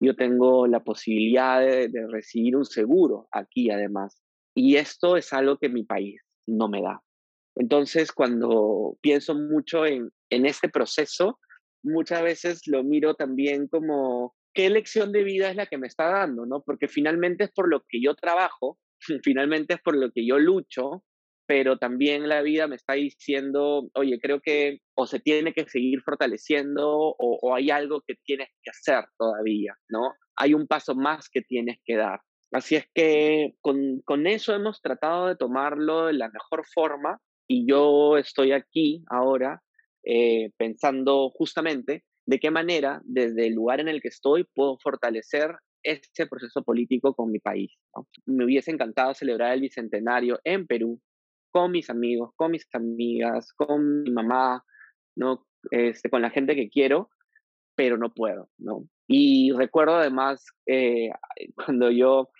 [0.00, 4.20] yo tengo la posibilidad de, recibir un seguro aquí además.
[4.54, 7.00] Y esto es algo que mi país no me da.
[7.56, 11.38] Entonces, cuando pienso mucho en, en este proceso,
[11.82, 16.10] muchas veces lo miro también como qué lección de vida es la que me está
[16.10, 16.62] dando, ¿no?
[16.62, 18.78] Porque finalmente es por lo que yo trabajo,
[19.24, 21.04] finalmente es por lo que yo lucho,
[21.46, 26.00] pero también la vida me está diciendo, oye, creo que o se tiene que seguir
[26.02, 30.14] fortaleciendo o, hay algo que tienes que hacer todavía, ¿no?
[30.36, 32.20] Hay un paso más que tienes que dar.
[32.52, 37.68] Así es que con, con eso hemos tratado de tomarlo de la mejor forma y
[37.68, 39.60] yo estoy aquí ahora
[40.04, 45.56] eh, pensando justamente de qué manera desde el lugar en el que estoy puedo fortalecer
[45.82, 47.76] este proceso político con mi país.
[48.24, 51.00] Me hubiese encantado celebrar el Bicentenario en Perú,
[51.50, 54.64] con mis amigos, con mis amigas, con mi mamá,
[55.16, 55.44] ¿no?
[55.72, 57.10] Este, con la gente que quiero,
[57.74, 58.84] pero no puedo, ¿no?
[59.08, 61.10] Y recuerdo además eh,
[61.56, 62.30] cuando yo,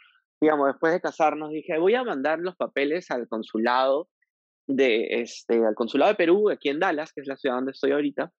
[0.40, 4.08] digamos, después de casarnos, dije, voy a mandar los papeles al consulado
[4.68, 7.90] de, este, al consulado de Perú, aquí en Dallas, que es la ciudad donde estoy
[7.90, 8.32] ahorita.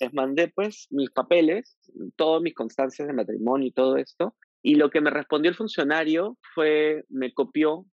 [0.00, 1.78] Les mandé pues mis papeles,
[2.16, 4.34] todas mis constancias de matrimonio y todo esto.
[4.62, 7.86] Y lo que me respondió el funcionario fue, me copió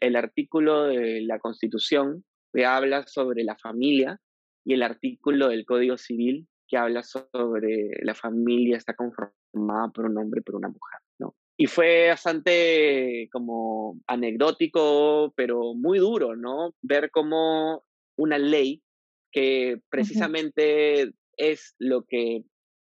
[0.00, 4.20] el artículo de la Constitución que habla sobre la familia
[4.64, 10.16] y el artículo del Código Civil que habla sobre la familia está conformada por un
[10.16, 11.34] hombre y por una mujer, ¿no?
[11.58, 16.74] Y fue bastante como anecdótico, pero muy duro, ¿no?
[16.80, 17.84] Ver cómo
[18.16, 18.82] una ley
[19.30, 22.44] que precisamente es lo que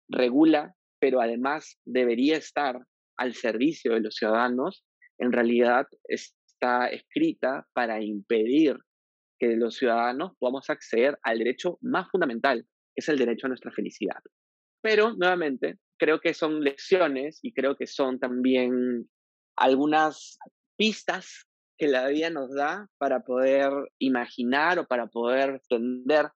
[0.08, 2.78] regula, pero además debería estar
[3.16, 4.84] al servicio de los ciudadanos,
[5.18, 8.76] en realidad es, está escrita para impedir
[9.38, 13.72] que los ciudadanos podamos acceder al derecho más fundamental, que es el derecho a nuestra
[13.72, 14.20] felicidad.
[14.80, 19.08] Pero, nuevamente, creo que son lecciones y creo que son también
[19.56, 20.38] algunas
[20.76, 21.46] pistas
[21.78, 26.28] que la vida nos da para poder imaginar o para poder entender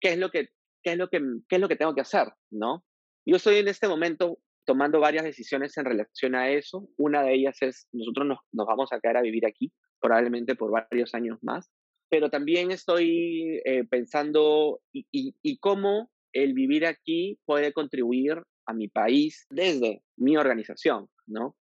[0.00, 0.48] qué es lo que,
[0.82, 2.84] qué es lo que, qué es lo que tengo que hacer, ¿no?
[3.26, 6.88] Yo estoy en este momento tomando varias decisiones en relación a eso.
[6.96, 10.70] Una de ellas es, nosotros nos, nos vamos a quedar a vivir aquí, probablemente por
[10.70, 11.70] varios años más,
[12.08, 15.06] pero también estoy eh, pensando y,
[15.42, 21.56] y, cómo el vivir aquí puede contribuir a mi país desde mi organización, ¿no?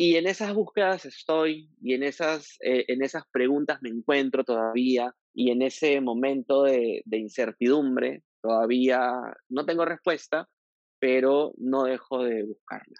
[0.00, 5.12] Y en esas búsquedas estoy y en esas, eh, en esas preguntas me encuentro todavía
[5.34, 9.10] y en ese momento de, incertidumbre todavía
[9.48, 10.48] no tengo respuesta,
[11.00, 12.94] pero no dejo de buscarla.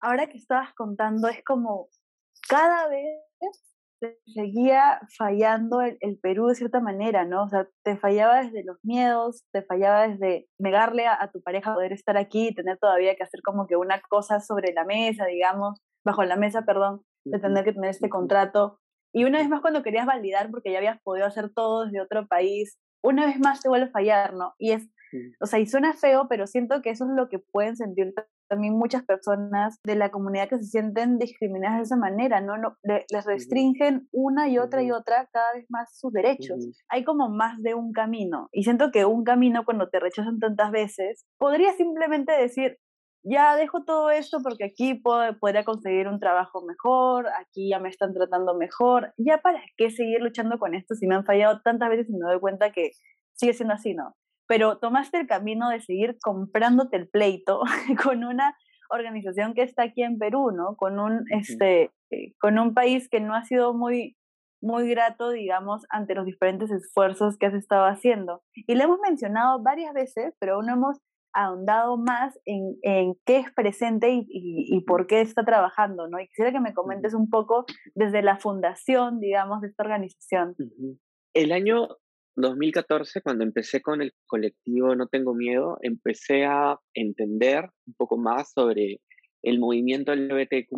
[0.00, 1.90] Ahora que estabas contando, es como
[2.48, 3.20] cada vez
[4.00, 7.44] te seguía fallando el, Perú de cierta manera, ¿no?
[7.44, 11.92] O sea, te fallaba desde los miedos, te fallaba desde negarle a, tu pareja poder
[11.92, 16.24] estar aquí tener todavía que hacer como que una cosa sobre la mesa, digamos, bajo
[16.24, 18.78] la mesa, perdón, de tener que tener este contrato.
[19.12, 22.26] Y una vez más cuando querías validar porque ya habías podido hacer todo desde otro
[22.28, 24.54] país, una vez más te vuelve a fallar, ¿no?
[24.58, 24.88] Y es
[25.40, 28.12] o sea, y suena feo, pero siento que eso es lo que pueden sentir
[28.48, 32.56] también muchas personas de la comunidad que se sienten discriminadas de esa manera, ¿no?
[32.56, 36.68] no les restringen una y otra y otra cada vez más sus derechos.
[36.88, 38.48] Hay como más de un camino.
[38.52, 42.78] Y siento que un camino, cuando te rechazan tantas veces, podría simplemente decir,
[43.28, 47.88] ya dejo todo esto porque aquí puedo, podría conseguir un trabajo mejor, aquí ya me
[47.88, 51.88] están tratando mejor, ya para qué seguir luchando con esto si me han fallado tantas
[51.88, 52.92] veces y me doy cuenta que
[53.34, 54.14] sigue siendo así, ¿no?
[54.46, 57.62] pero tomaste el camino de seguir comprándote el pleito
[58.02, 58.56] con una
[58.90, 60.76] organización que está aquí en Perú, ¿no?
[60.76, 64.16] Con un, este, eh, con un país que no ha sido muy,
[64.60, 68.42] muy grato, digamos, ante los diferentes esfuerzos que has estado haciendo.
[68.54, 71.00] Y le hemos mencionado varias veces, pero aún no hemos
[71.36, 76.18] ahondado más en, en qué es presente y, y, por qué está trabajando, ¿no?
[76.18, 80.56] Y quisiera que me comentes un poco desde la fundación, digamos, de esta organización.
[81.34, 81.88] El año
[82.36, 88.52] 2014, cuando empecé con el colectivo No Tengo Miedo, empecé a entender un poco más
[88.52, 89.00] sobre
[89.42, 90.72] el movimiento LGBTQ,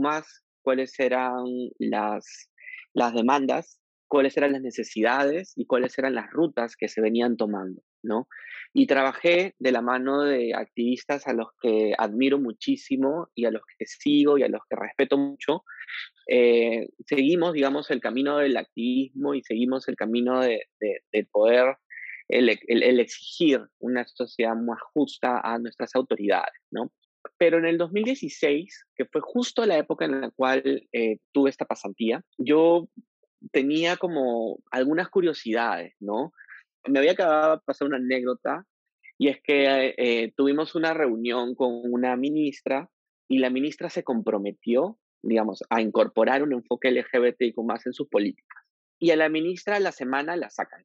[0.62, 1.44] cuáles eran
[1.78, 2.50] las,
[2.94, 7.80] las demandas, cuáles eran las necesidades y cuáles eran las rutas que se venían tomando,
[8.02, 8.28] ¿no?
[8.72, 13.62] Y trabajé de la mano de activistas a los que admiro muchísimo y a los
[13.78, 15.64] que sigo y a los que respeto mucho,
[16.26, 20.60] eh, seguimos, digamos, el camino del activismo y seguimos el camino de,
[21.30, 21.76] poder,
[22.28, 22.50] el,
[23.00, 26.92] exigir una sociedad más justa a nuestras autoridades, ¿no?
[27.38, 31.64] Pero en el 2016, que fue justo la época en la cual eh, tuve esta
[31.64, 32.88] pasantía, yo
[33.52, 36.32] tenía como algunas curiosidades, ¿no?
[36.88, 38.66] Me había acabado de pasar una anécdota
[39.18, 42.90] Y es que eh, tuvimos una reunión con una ministra
[43.28, 48.62] y la ministra se comprometió, digamos, a incorporar un enfoque LGBTIQ más en sus políticas.
[48.98, 50.84] Y a la ministra la semana la sacan.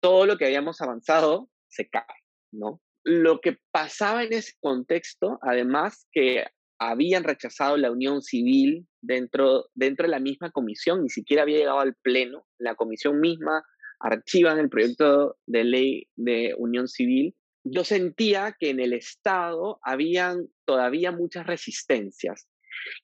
[0.00, 2.04] Todo lo que habíamos avanzado se cae,
[2.52, 2.80] ¿no?
[3.02, 6.44] Lo que pasaba en ese contexto, además que
[6.78, 11.80] habían rechazado la unión civil dentro, dentro de la misma comisión, ni siquiera había llegado
[11.80, 13.62] al pleno, la comisión misma
[14.00, 17.34] archivan el proyecto de ley de unión civil,
[17.64, 22.48] yo sentía que en el Estado habían todavía muchas resistencias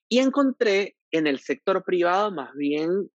[0.09, 3.09] y encontré en el sector privado más bien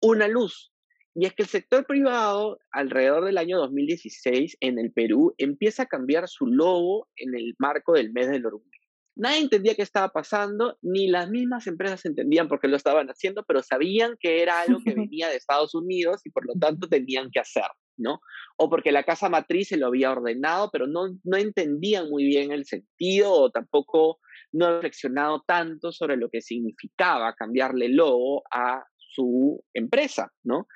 [0.00, 0.72] una luz.
[1.14, 5.86] Y es que el sector privado, alrededor del año 2016, en el Perú, empieza a
[5.86, 8.77] cambiar su logo en el marco del mes del orgullo.
[9.18, 13.42] Nadie entendía qué estaba pasando, ni las mismas empresas entendían por qué lo estaban haciendo,
[13.42, 17.28] pero sabían que era algo que venía de Estados Unidos y por lo tanto tenían
[17.32, 18.20] que hacer, ¿no?
[18.56, 22.52] O porque la casa matriz se lo había ordenado, pero no, no entendían muy bien
[22.52, 24.20] el sentido o tampoco
[24.52, 30.68] no han reflexionado tanto sobre lo que significaba cambiarle el logo a su empresa, ¿no?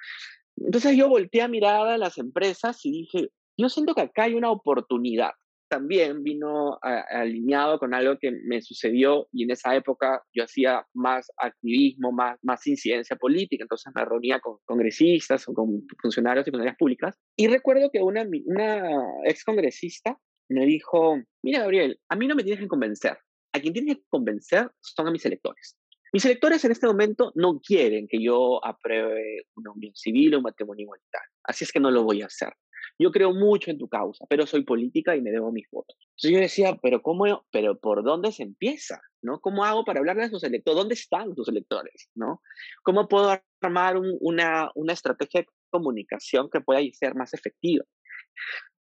[0.57, 4.35] Entonces yo volteé a mirar a las empresas y dije, yo siento que acá hay
[4.35, 5.31] una oportunidad
[5.73, 11.33] también vino alineado con algo que me sucedió y en esa época yo hacía más
[11.39, 16.77] activismo, más, más incidencia política, entonces me reunía con congresistas o con funcionarios y funcionarias
[16.77, 17.17] públicas.
[17.37, 18.83] Y recuerdo que una, una
[19.25, 20.19] ex congresista
[20.51, 23.17] me dijo, mira Gabriel, a mí no me tienes que convencer,
[23.55, 25.79] a quien tienes que convencer son a mis electores.
[26.13, 30.43] Mis electores en este momento no quieren que yo apruebe una unión civil o un
[30.43, 32.53] matrimonio igualitario, así es que no lo voy a hacer
[32.99, 35.97] yo creo mucho en tu causa, pero soy política y me debo mis votos.
[36.01, 39.01] Entonces yo decía, pero ¿cómo, pero por dónde se empieza?
[39.23, 39.40] ¿no?
[39.40, 40.79] ¿Cómo hago para hablarle a sus electores?
[40.79, 42.11] ¿Dónde están tus electores?
[42.14, 42.42] ¿no?
[42.83, 47.85] ¿Cómo puedo armar una, una estrategia de comunicación que pueda ser más efectiva?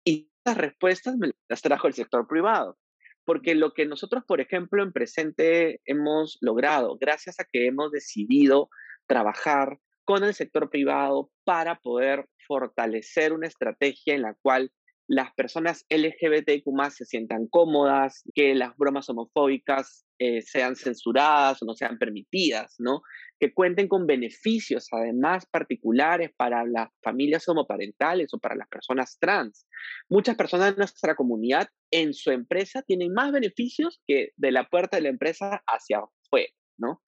[0.04, 2.78] Y las respuestas me las trajo el sector privado.
[3.24, 8.68] Porque lo que nosotros, por ejemplo, en presente hemos logrado, gracias a que hemos decidido
[9.06, 14.70] trabajar con el sector privado para poder fortalecer una estrategia en la cual
[15.08, 21.74] las personas LGBTQ se sientan cómodas, que las bromas homofóbicas eh, sean censuradas o no
[21.74, 23.02] sean permitidas, ¿no?
[23.38, 29.66] Que cuenten con beneficios, además, particulares para las familias homoparentales o para las personas trans.
[30.08, 34.96] Muchas personas de nuestra comunidad en su empresa tienen más beneficios que de la puerta
[34.96, 36.52] de la empresa hacia afuera.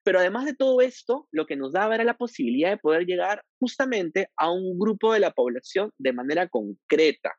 [0.02, 3.42] Pero además de todo esto, lo que nos daba era la posibilidad de poder llegar
[3.58, 7.34] justamente a un grupo de la población de manera concreta.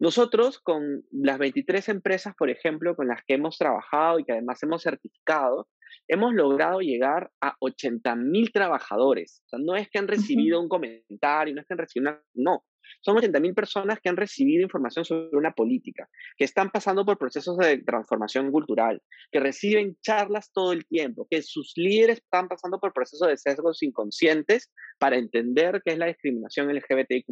[0.00, 4.62] Nosotros, con las 23 empresas, por ejemplo, con las que hemos trabajado y que además
[4.62, 5.68] hemos certificado,
[6.06, 9.42] hemos logrado llegar a 80 mil trabajadores.
[9.46, 12.22] O sea, no es que han recibido un comentario, no es que han recibido una...
[12.34, 12.64] No,
[13.00, 17.56] son 80.000 personas que han recibido información sobre una política, que están pasando por procesos
[17.58, 22.92] de transformación cultural, que reciben charlas todo el tiempo, que sus líderes están pasando por
[22.92, 27.28] procesos de sesgos inconscientes para entender qué es la discriminación LGBTIQ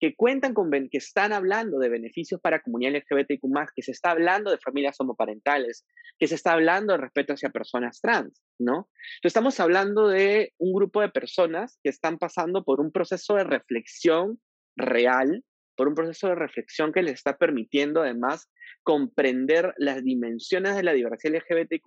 [0.00, 3.42] que cuentan con, que están hablando de beneficios para comunidad LGBTIQ
[3.74, 5.84] que se está hablando de familias homoparentales,
[6.18, 8.88] que se está hablando de respeto hacia personas trans, ¿no?
[9.16, 13.44] Entonces estamos hablando de un grupo de personas que están pasando por un proceso de
[13.44, 14.40] reflexión
[14.76, 15.42] real,
[15.76, 18.50] por un proceso de reflexión que les está permitiendo además
[18.82, 21.84] comprender las dimensiones de la diversidad LGBTQ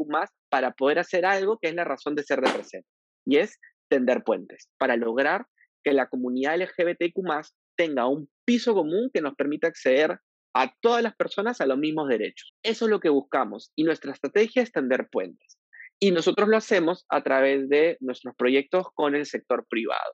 [0.50, 2.88] para poder hacer algo que es la razón de ser de presente,
[3.26, 3.58] y es
[3.90, 5.46] tender puentes, para lograr
[5.84, 7.20] que la comunidad LGBTQ
[7.76, 10.20] tenga un piso común que nos permita acceder
[10.54, 12.54] a todas las personas a los mismos derechos.
[12.64, 15.58] Eso es lo que buscamos y nuestra estrategia es tender puentes.
[16.02, 20.14] Y nosotros lo hacemos a través de nuestros proyectos con el sector privado.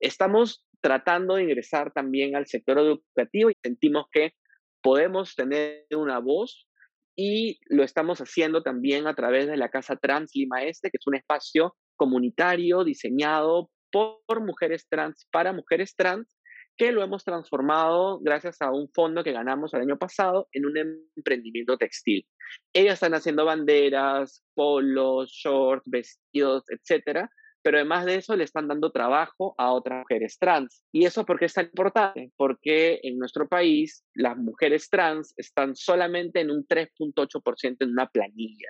[0.00, 4.34] Estamos tratando de ingresar también al sector educativo y sentimos que
[4.82, 6.68] podemos tener una voz
[7.16, 11.06] y lo estamos haciendo también a través de la Casa Trans Lima Este, que es
[11.06, 16.38] un espacio comunitario diseñado por mujeres trans para mujeres trans,
[16.76, 21.02] que lo hemos transformado gracias a un fondo que ganamos el año pasado en un
[21.16, 22.24] emprendimiento textil.
[22.72, 27.28] Ellas están haciendo banderas, polos, shorts, vestidos, etcétera,
[27.62, 30.82] pero además de eso le están dando trabajo a otras mujeres trans.
[30.92, 32.32] ¿Y eso por qué es tan importante?
[32.36, 38.68] Porque en nuestro país las mujeres trans están solamente en un 3.8% en una planilla.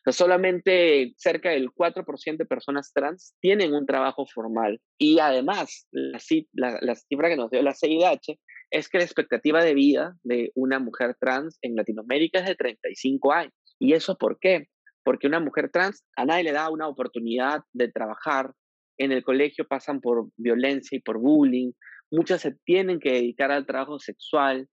[0.00, 4.80] O sea, solamente cerca del 4% de personas trans tienen un trabajo formal.
[4.98, 8.38] Y además, la, cifra que nos dio la CIDH
[8.70, 13.32] es que la expectativa de vida de una mujer trans en Latinoamérica es de 35
[13.32, 13.52] años.
[13.78, 14.68] ¿Y eso por qué?
[15.08, 18.52] Porque una mujer trans a nadie le da una oportunidad de trabajar.
[18.98, 21.72] En el colegio pasan por violencia y por bullying.
[22.10, 24.68] Muchas se tienen que dedicar al trabajo sexual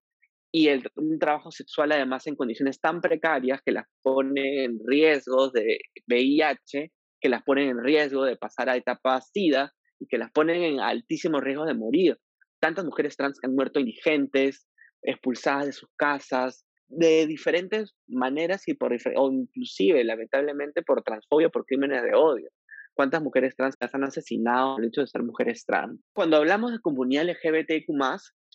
[0.51, 5.51] y el, un trabajo sexual además en condiciones tan precarias que las pone en riesgo
[5.51, 9.71] de VIH, que las ponen en riesgo de pasar a etapa SIDA
[10.01, 12.17] y que las ponen en altísimo riesgo de morir.
[12.59, 14.67] Tantas mujeres trans que han muerto indigentes,
[15.01, 21.65] expulsadas de sus casas, de diferentes maneras y por o inclusive lamentablemente por transfobia, por
[21.65, 22.49] crímenes de odio.
[22.93, 25.99] ¿Cuántas mujeres trans las han asesinado por el hecho de ser mujeres trans?
[26.13, 27.91] Cuando hablamos de comunidad LGBTQ+,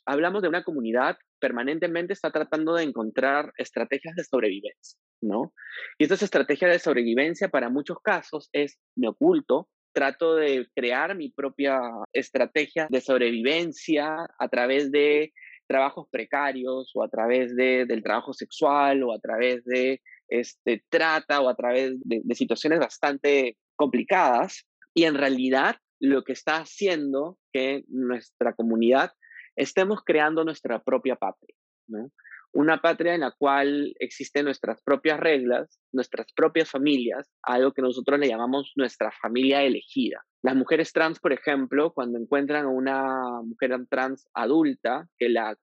[0.07, 5.53] hablamos de una comunidad permanentemente está tratando de encontrar estrategias de sobrevivencia, ¿no?
[5.99, 11.31] Y estas estrategias de sobrevivencia para muchos casos es me oculto, trato de crear mi
[11.31, 11.81] propia
[12.13, 15.33] estrategia de sobrevivencia a través de
[15.71, 21.41] trabajos precarios o a través de, del trabajo sexual o a través de este, trata
[21.41, 24.67] o a través de, situaciones bastante complicadas.
[24.95, 29.13] Y en realidad lo que está haciendo que nuestra comunidad
[29.55, 31.55] estemos creando nuestra propia patria,
[31.87, 32.11] ¿no?
[32.53, 38.19] Una patria en la cual existen nuestras propias reglas, nuestras propias familias, algo que nosotros
[38.19, 40.25] le llamamos nuestra familia elegida.
[40.43, 45.57] Las mujeres trans, por ejemplo, cuando encuentran a una mujer trans adulta que la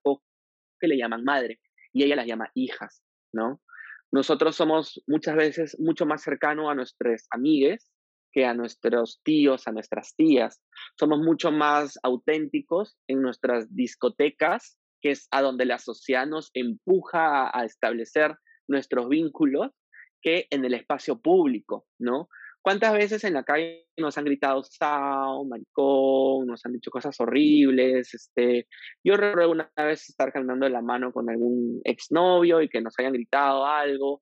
[0.79, 1.59] que le llaman madre
[1.91, 3.61] y ella las llama hijas, ¿no?
[4.11, 7.91] Nosotros somos muchas veces mucho más cercanos a nuestras amigues
[8.31, 10.61] que a nuestros tíos, a nuestras tías.
[10.97, 17.49] Somos mucho más auténticos en nuestras discotecas, que es a donde la sociedad nos empuja
[17.57, 18.35] a, establecer
[18.67, 19.71] nuestros vínculos,
[20.21, 22.29] que en el espacio público, ¿no?
[22.61, 28.13] ¿Cuántas veces en la calle nos han gritado sao, maricón, nos han dicho cosas horribles?
[28.13, 28.67] Este,
[29.03, 32.97] yo recuerdo una vez estar caminando de la mano con algún exnovio y que nos
[32.99, 34.21] hayan gritado algo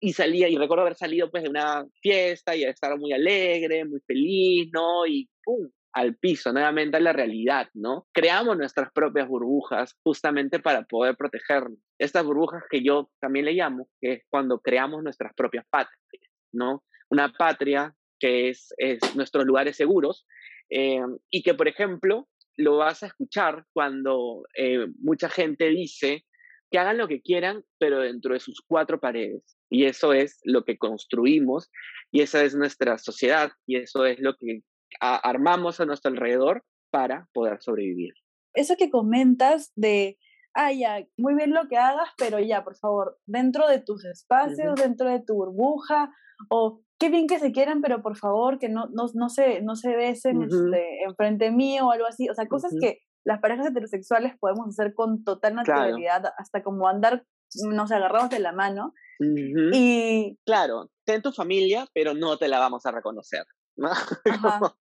[0.00, 4.00] y salía, y recuerdo haber salido pues de una fiesta y estar muy alegre, muy
[4.00, 5.06] feliz, ¿no?
[5.06, 5.68] Y ¡pum!
[5.92, 8.06] Al piso, nuevamente a la realidad, ¿no?
[8.12, 11.78] Creamos nuestras propias burbujas justamente para poder protegernos.
[11.98, 16.84] Estas burbujas que yo también le llamo, que es cuando creamos nuestras propias patrias, ¿no?
[17.10, 20.26] Una patria que es, es nuestros lugares seguros
[20.70, 26.24] eh, y que, por ejemplo, lo vas a escuchar cuando eh, mucha gente dice
[26.70, 29.56] que hagan lo que quieran, pero dentro de sus cuatro paredes.
[29.70, 31.70] Y eso es lo que construimos
[32.10, 34.62] y esa es nuestra sociedad y eso es lo que
[35.00, 38.14] armamos a nuestro alrededor para poder sobrevivir.
[38.54, 40.18] Eso que comentas de,
[40.54, 44.74] ah, ya, muy bien lo que hagas, pero ya, por favor, dentro de tus espacios,
[44.76, 46.10] dentro de tu burbuja,
[46.50, 49.76] o qué bien que se quieran, pero por favor que no, no, no, se, no
[49.76, 52.28] se besen este, enfrente mío o algo así.
[52.28, 57.24] O sea, cosas que las parejas heterosexuales podemos hacer con total naturalidad, hasta como andar,
[57.70, 58.94] nos agarramos de la mano.
[59.20, 63.44] Y claro, ten tu familia, pero no te la vamos a reconocer.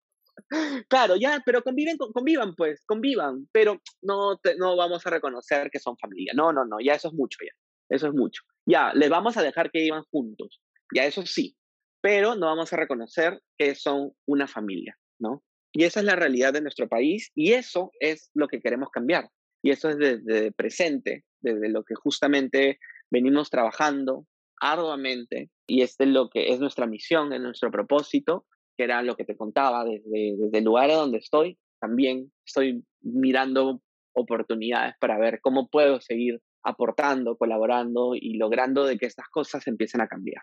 [0.90, 5.98] claro, ya, pero conviven, convivan pues, convivan, pero no, no vamos a reconocer que son
[5.98, 6.34] familia.
[6.36, 7.52] No, no, no, ya eso es mucho, ya.
[7.90, 8.42] Eso es mucho.
[8.66, 10.62] Ya, les vamos a dejar que vivan juntos.
[10.94, 11.56] Ya, eso sí.
[12.02, 15.44] Pero no vamos a reconocer que son una familia, ¿no?
[15.74, 19.30] Y esa es la realidad de nuestro país y eso es lo que queremos cambiar.
[19.64, 22.80] Y eso es desde presente, desde lo que justamente
[23.12, 24.26] venimos trabajando
[24.60, 28.46] arduamente y este es lo que es nuestra misión, es nuestro propósito,
[28.78, 31.58] que era lo que te contaba desde, el lugar donde estoy.
[31.80, 33.82] También estoy mirando
[34.14, 40.02] oportunidades para ver cómo puedo seguir aportando, colaborando y logrando de que estas cosas empiecen
[40.02, 40.42] a cambiar.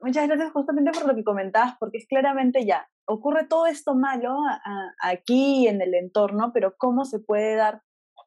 [0.00, 4.36] Muchas gracias justamente por lo que comentabas, porque es claramente ya, ocurre todo esto malo
[5.00, 7.82] aquí en el entorno, pero cómo se puede dar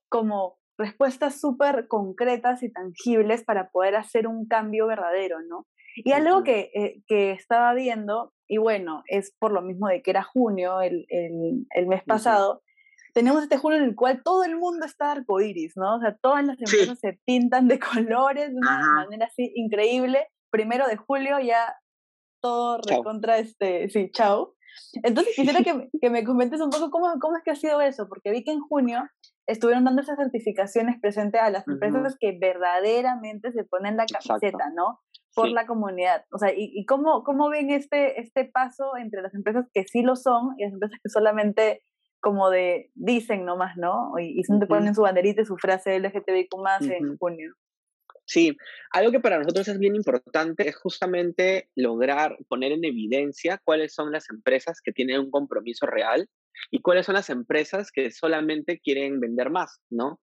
[0.10, 5.66] como respuestas súper concretas y tangibles para poder hacer un cambio verdadero, ¿no?
[5.96, 10.12] Y algo que, eh, que, estaba viendo, y bueno, es por lo mismo de que
[10.12, 12.62] era junio, el, el, el mes pasado,
[13.14, 15.96] tenemos este junio en el cual todo el mundo está arcoíris, ¿no?
[15.96, 17.80] O sea, todas las empresas se pintan de
[18.20, 20.28] colores de una manera así increíble.
[20.52, 21.76] Primero de julio ya
[22.42, 24.56] todo recontra este, sí, chao.
[25.02, 28.08] Entonces quisiera que, que, me comentes un poco cómo, cómo es que ha sido eso,
[28.10, 29.08] porque vi que en junio
[29.48, 35.00] estuvieron dando esas certificaciones presentes a las empresas que verdaderamente se ponen la camiseta, ¿no?
[35.36, 36.26] Por la comunidad.
[36.32, 40.02] O sea, ¿y, y cómo, cómo ven este, este paso entre las empresas que sí
[40.02, 41.84] lo son y las empresas que solamente
[42.22, 44.18] como de dicen nomás, ¿no?
[44.18, 47.54] Y, y siempre ponen su banderita y su frase LGTBIQ más en junio.
[48.26, 48.58] Sí,
[48.92, 54.12] algo que para nosotros es bien importante es justamente lograr poner en evidencia cuáles son
[54.12, 56.28] las empresas que tienen un compromiso real
[56.72, 60.20] y cuáles son las empresas que solamente quieren vender más, ¿no?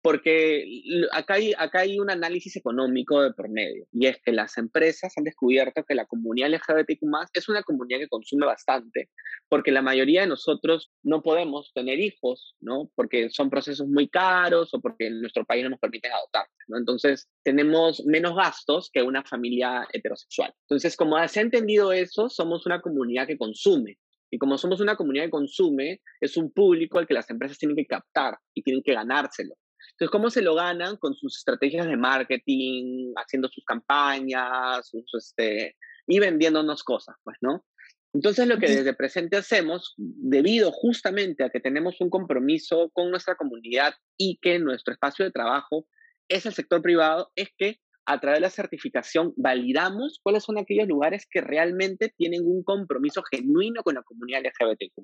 [0.00, 0.64] Porque
[1.12, 5.12] acá hay, acá hay un análisis económico de por medio, y es que las empresas
[5.16, 9.10] han descubierto que la comunidad LGBTQ es una comunidad que consume bastante,
[9.48, 12.90] porque la mayoría de nosotros no podemos tener hijos, ¿no?
[12.94, 16.78] Porque son procesos muy caros o porque en nuestro país no nos permiten adoptar, ¿no?
[16.78, 20.52] Entonces, tenemos menos gastos que una familia heterosexual.
[20.68, 23.98] Entonces, como se ha entendido eso, somos una comunidad que consume,
[24.30, 27.76] y como somos una comunidad que consume, es un público al que las empresas tienen
[27.76, 29.54] que captar y tienen que ganárselo.
[29.92, 30.96] Entonces, ¿cómo se lo ganan?
[30.96, 37.64] Con sus estrategias de marketing, haciendo sus campañas, sus, este, y vendiéndonos cosas, pues, ¿no?
[38.12, 43.36] Entonces, lo que desde presente hacemos, debido justamente a que tenemos un compromiso con nuestra
[43.36, 45.86] comunidad y que nuestro espacio de trabajo
[46.28, 50.86] es el sector privado, es que a través de la certificación validamos cuáles son aquellos
[50.86, 55.02] lugares que realmente tienen un compromiso genuino con la comunidad LGBTQ+.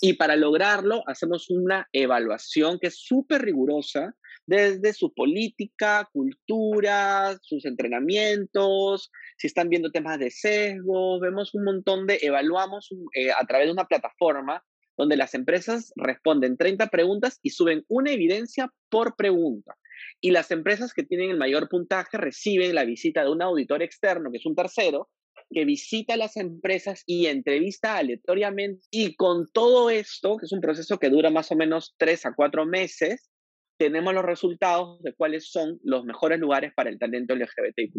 [0.00, 4.14] Y para lograrlo hacemos una evaluación que es súper rigurosa
[4.46, 12.06] desde su política, cultura, sus entrenamientos, si están viendo temas de sesgo, vemos un montón
[12.06, 14.64] de, evaluamos eh, a través de una plataforma
[14.96, 19.76] donde las empresas responden 30 preguntas y suben una evidencia por pregunta.
[20.20, 24.30] Y las empresas que tienen el mayor puntaje reciben la visita de un auditor externo,
[24.30, 25.08] que es un tercero,
[25.50, 28.86] que visita las empresas y entrevista aleatoriamente.
[28.90, 32.34] Y con todo esto, que es un proceso que dura más o menos tres a
[32.34, 33.30] cuatro meses,
[33.78, 37.94] tenemos los resultados de cuáles son los mejores lugares para el talento LGBTIQ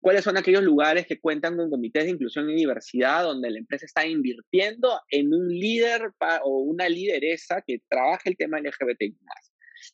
[0.00, 3.84] cuáles son aquellos lugares que cuentan con comités de inclusión y diversidad donde la empresa
[3.84, 9.16] está invirtiendo en un líder o una lideresa que trabaje el tema LGBTIQ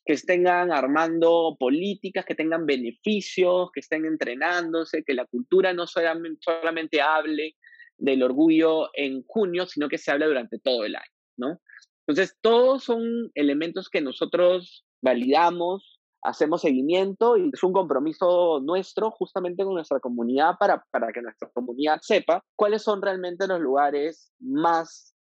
[0.05, 6.39] que estén armando políticas, que tengan beneficios, que estén entrenándose, que la cultura no solamente,
[6.41, 7.55] solamente hable
[7.97, 11.61] del orgullo en junio, sino que se hable durante todo el año, ¿no?
[12.05, 19.63] Entonces, todos son elementos que nosotros validamos, hacemos seguimiento y es un compromiso nuestro justamente
[19.63, 25.13] con nuestra comunidad para, para que nuestra comunidad sepa cuáles son realmente los lugares más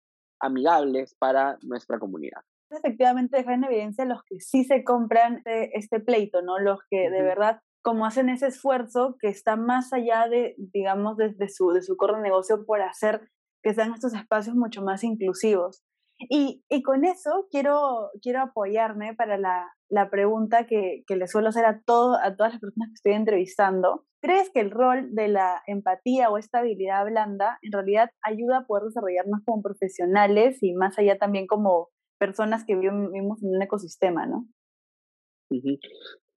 [0.40, 2.42] amigables para nuestra comunidad
[2.76, 6.58] efectivamente dejar en evidencia los que sí se compran este pleito, ¿no?
[6.58, 11.50] Los que de verdad como hacen ese esfuerzo que está más allá de, digamos, desde
[11.50, 13.28] su, de su core de negocio por hacer
[13.62, 15.82] que sean estos espacios mucho más inclusivos.
[16.18, 21.48] Y, y con eso quiero, quiero apoyarme para la, la pregunta que, que le suelo
[21.50, 24.06] hacer a, todo, a todas las personas que estoy entrevistando.
[24.22, 28.84] ¿Crees que el rol de la empatía o estabilidad blanda en realidad ayuda a poder
[28.84, 31.90] desarrollarnos como profesionales y más allá también como,
[32.24, 34.48] personas que vivimos en un ecosistema, ¿no?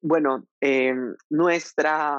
[0.01, 0.93] Bueno, eh,
[1.29, 2.17] nuestra,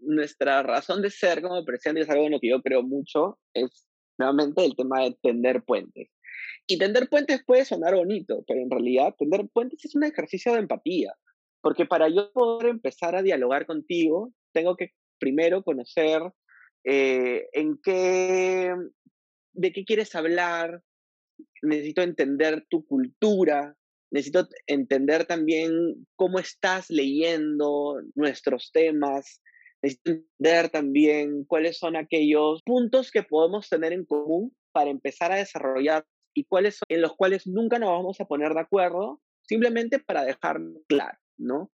[0.00, 3.86] nuestra razón de ser como presidente es algo en lo que yo creo mucho, es
[4.18, 6.08] nuevamente el tema de tender puentes.
[6.66, 10.60] Y tender puentes puede sonar bonito, pero en realidad tender puentes es un ejercicio de
[10.60, 11.12] empatía,
[11.60, 16.22] porque para yo poder empezar a dialogar contigo, tengo que primero conocer
[16.84, 18.74] eh, en qué,
[19.52, 20.80] de qué quieres hablar,
[21.62, 23.76] necesito entender tu cultura,
[24.10, 29.42] necesito entender también cómo estás leyendo nuestros temas,
[29.82, 35.36] necesito entender también cuáles son aquellos puntos que podemos tener en común para empezar a
[35.36, 36.04] desarrollar
[36.34, 40.24] y cuáles son en los cuales nunca nos vamos a poner de acuerdo, simplemente para
[40.24, 41.70] dejar claro, ¿no?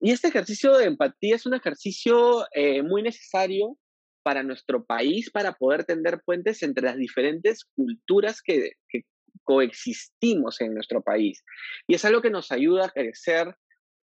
[0.00, 3.78] Y este ejercicio de empatía es un ejercicio eh, muy necesario
[4.22, 8.72] para nuestro país para poder tender puentes entre las diferentes culturas que,
[9.44, 11.42] coexistimos en nuestro país.
[11.88, 13.56] Y es algo que nos ayuda a crecer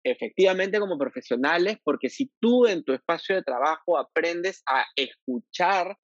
[0.03, 5.99] efectivamente como profesionales, porque si tú en tu espacio de trabajo aprendes a escuchar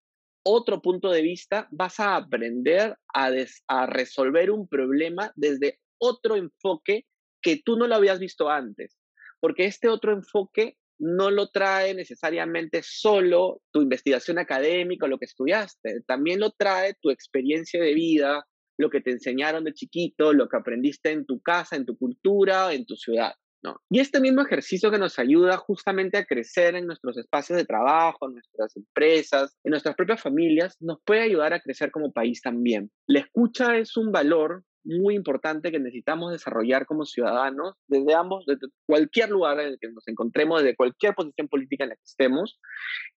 [0.44, 3.30] otro punto de vista, vas a aprender a,
[3.68, 7.06] a resolver un problema desde otro enfoque
[7.40, 8.98] que tú no lo habías visto antes,
[9.40, 15.24] porque este otro enfoque no lo trae necesariamente solo tu investigación académica o lo que
[15.24, 18.46] estudiaste, también lo trae tu experiencia de vida,
[18.78, 22.72] lo que te enseñaron de chiquito, lo que aprendiste en tu casa, en tu cultura,
[22.72, 23.32] en tu ciudad.
[23.64, 23.80] ¿no?
[23.90, 28.28] Y este mismo ejercicio que nos ayuda justamente a crecer en nuestros espacios de trabajo,
[28.28, 32.92] en nuestras empresas, en nuestras propias familias, nos puede ayudar a crecer como país también.
[33.08, 38.68] La escucha es un valor muy importante que necesitamos desarrollar como ciudadanos desde ambos, desde
[38.86, 42.58] cualquier lugar en el que nos encontremos, desde cualquier posición política en la que estemos.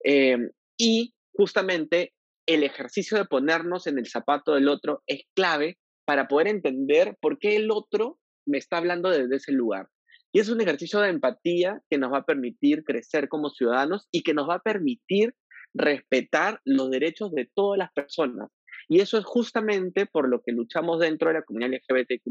[0.04, 0.38] Eh,
[0.78, 2.14] y justamente
[2.46, 7.40] el ejercicio de ponernos en el zapato del otro es clave para poder entender por
[7.40, 9.90] qué el otro me está hablando desde ese lugar.
[10.32, 14.22] Y es un ejercicio de empatía que nos va a permitir crecer como ciudadanos y
[14.22, 15.34] que nos va a permitir
[15.74, 18.50] respetar los derechos de todas las personas,
[18.88, 22.30] Y eso es justamente por lo que luchamos dentro de la comunidad LGBTQ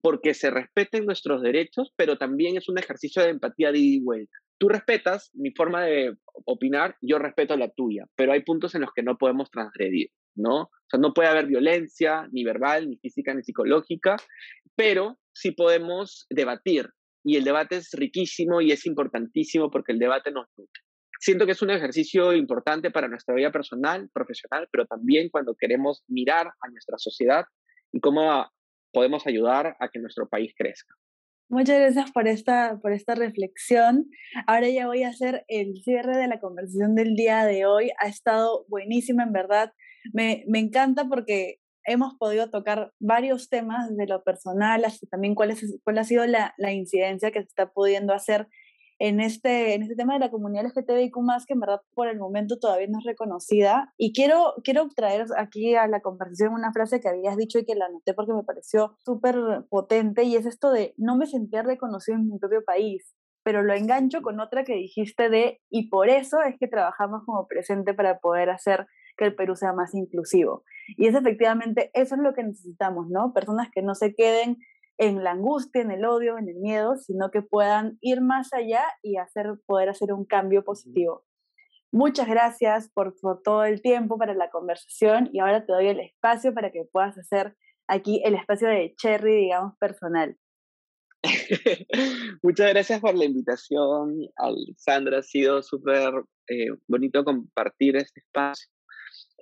[0.00, 4.00] porque se respeten nuestros derechos, pero también es un ejercicio de empatía de.
[4.58, 8.90] Tú respetas mi forma de opinar, yo respeto la tuya, pero hay puntos en los
[8.94, 10.62] que no podemos transgredir, ¿no?
[10.62, 14.16] O sea, no puede haber violencia, ni verbal, ni física, ni psicológica,
[14.76, 16.88] pero sí podemos debatir.
[17.24, 20.85] Y el debate es riquísimo y es importantísimo porque el debate nos nutre.
[21.18, 26.04] Siento que es un ejercicio importante para nuestra vida personal, profesional, pero también cuando queremos
[26.08, 27.44] mirar a nuestra sociedad
[27.92, 28.50] y cómo
[28.92, 30.94] podemos ayudar a que nuestro país crezca.
[31.48, 34.10] Muchas gracias por esta, por esta reflexión.
[34.46, 37.92] Ahora ya voy a hacer el cierre de la conversación del día de hoy.
[38.00, 39.72] Ha estado buenísima, en verdad.
[40.12, 45.52] Me, me encanta porque hemos podido tocar varios temas de lo personal, así también cuál,
[45.52, 48.48] es, cuál ha sido la, la incidencia que se está pudiendo hacer
[48.98, 51.14] en este, en este tema de la comunidad LGTBIQ+,
[51.46, 53.92] que en verdad por el momento todavía no es reconocida.
[53.96, 57.74] Y quiero, quiero traer aquí a la conversación una frase que habías dicho y que
[57.74, 59.36] la anoté porque me pareció súper
[59.68, 63.74] potente, y es esto de no me sentía reconocido en mi propio país, pero lo
[63.74, 68.18] engancho con otra que dijiste de, y por eso es que trabajamos como presente para
[68.18, 68.86] poder hacer
[69.16, 70.64] que el Perú sea más inclusivo.
[70.96, 73.32] Y es efectivamente, eso es lo que necesitamos, ¿no?
[73.32, 74.58] Personas que no se queden
[74.98, 78.84] en la angustia, en el odio, en el miedo, sino que puedan ir más allá
[79.02, 81.24] y hacer, poder hacer un cambio positivo.
[81.92, 86.52] Muchas gracias por, todo el tiempo para la conversación y ahora te doy el espacio
[86.52, 90.36] para que puedas hacer aquí el espacio de Cherry, digamos, personal.
[92.42, 95.18] Muchas gracias por la invitación, Alexandra.
[95.18, 96.12] Ha sido súper
[96.48, 98.68] eh, bonito compartir este espacio.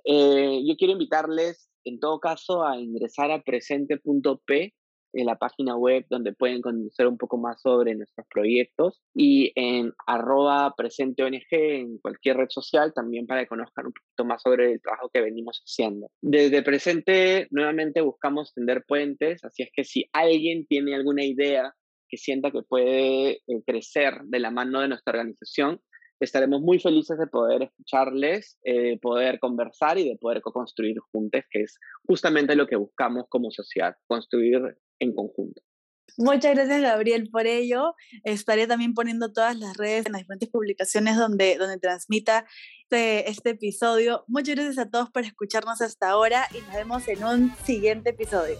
[0.05, 4.73] Eh, yo quiero invitarles, en todo caso, a ingresar a presente.p
[5.15, 9.93] en la página web donde pueden conocer un poco más sobre nuestros proyectos y en
[10.05, 14.73] arroba presente ONG en cualquier red social también para que conozcan un poquito más sobre
[14.73, 16.09] el trabajo que venimos haciendo.
[16.21, 21.73] Desde presente nuevamente buscamos tender puentes, así es que si alguien tiene alguna idea
[22.07, 25.81] que sienta que puede eh, crecer de la mano de nuestra organización,
[26.19, 31.61] estaremos muy felices de poder escucharles, de poder conversar y de poder co-construir juntos, que
[31.61, 35.61] es justamente lo que buscamos como sociedad, construir en conjunto.
[36.17, 37.93] Muchas gracias, Gabriel, por ello.
[38.23, 42.45] Estaré también poniendo todas las redes en las diferentes publicaciones donde, donde transmita
[42.83, 44.23] este, este episodio.
[44.27, 48.57] Muchas gracias a todos por escucharnos hasta ahora y nos vemos en un siguiente episodio.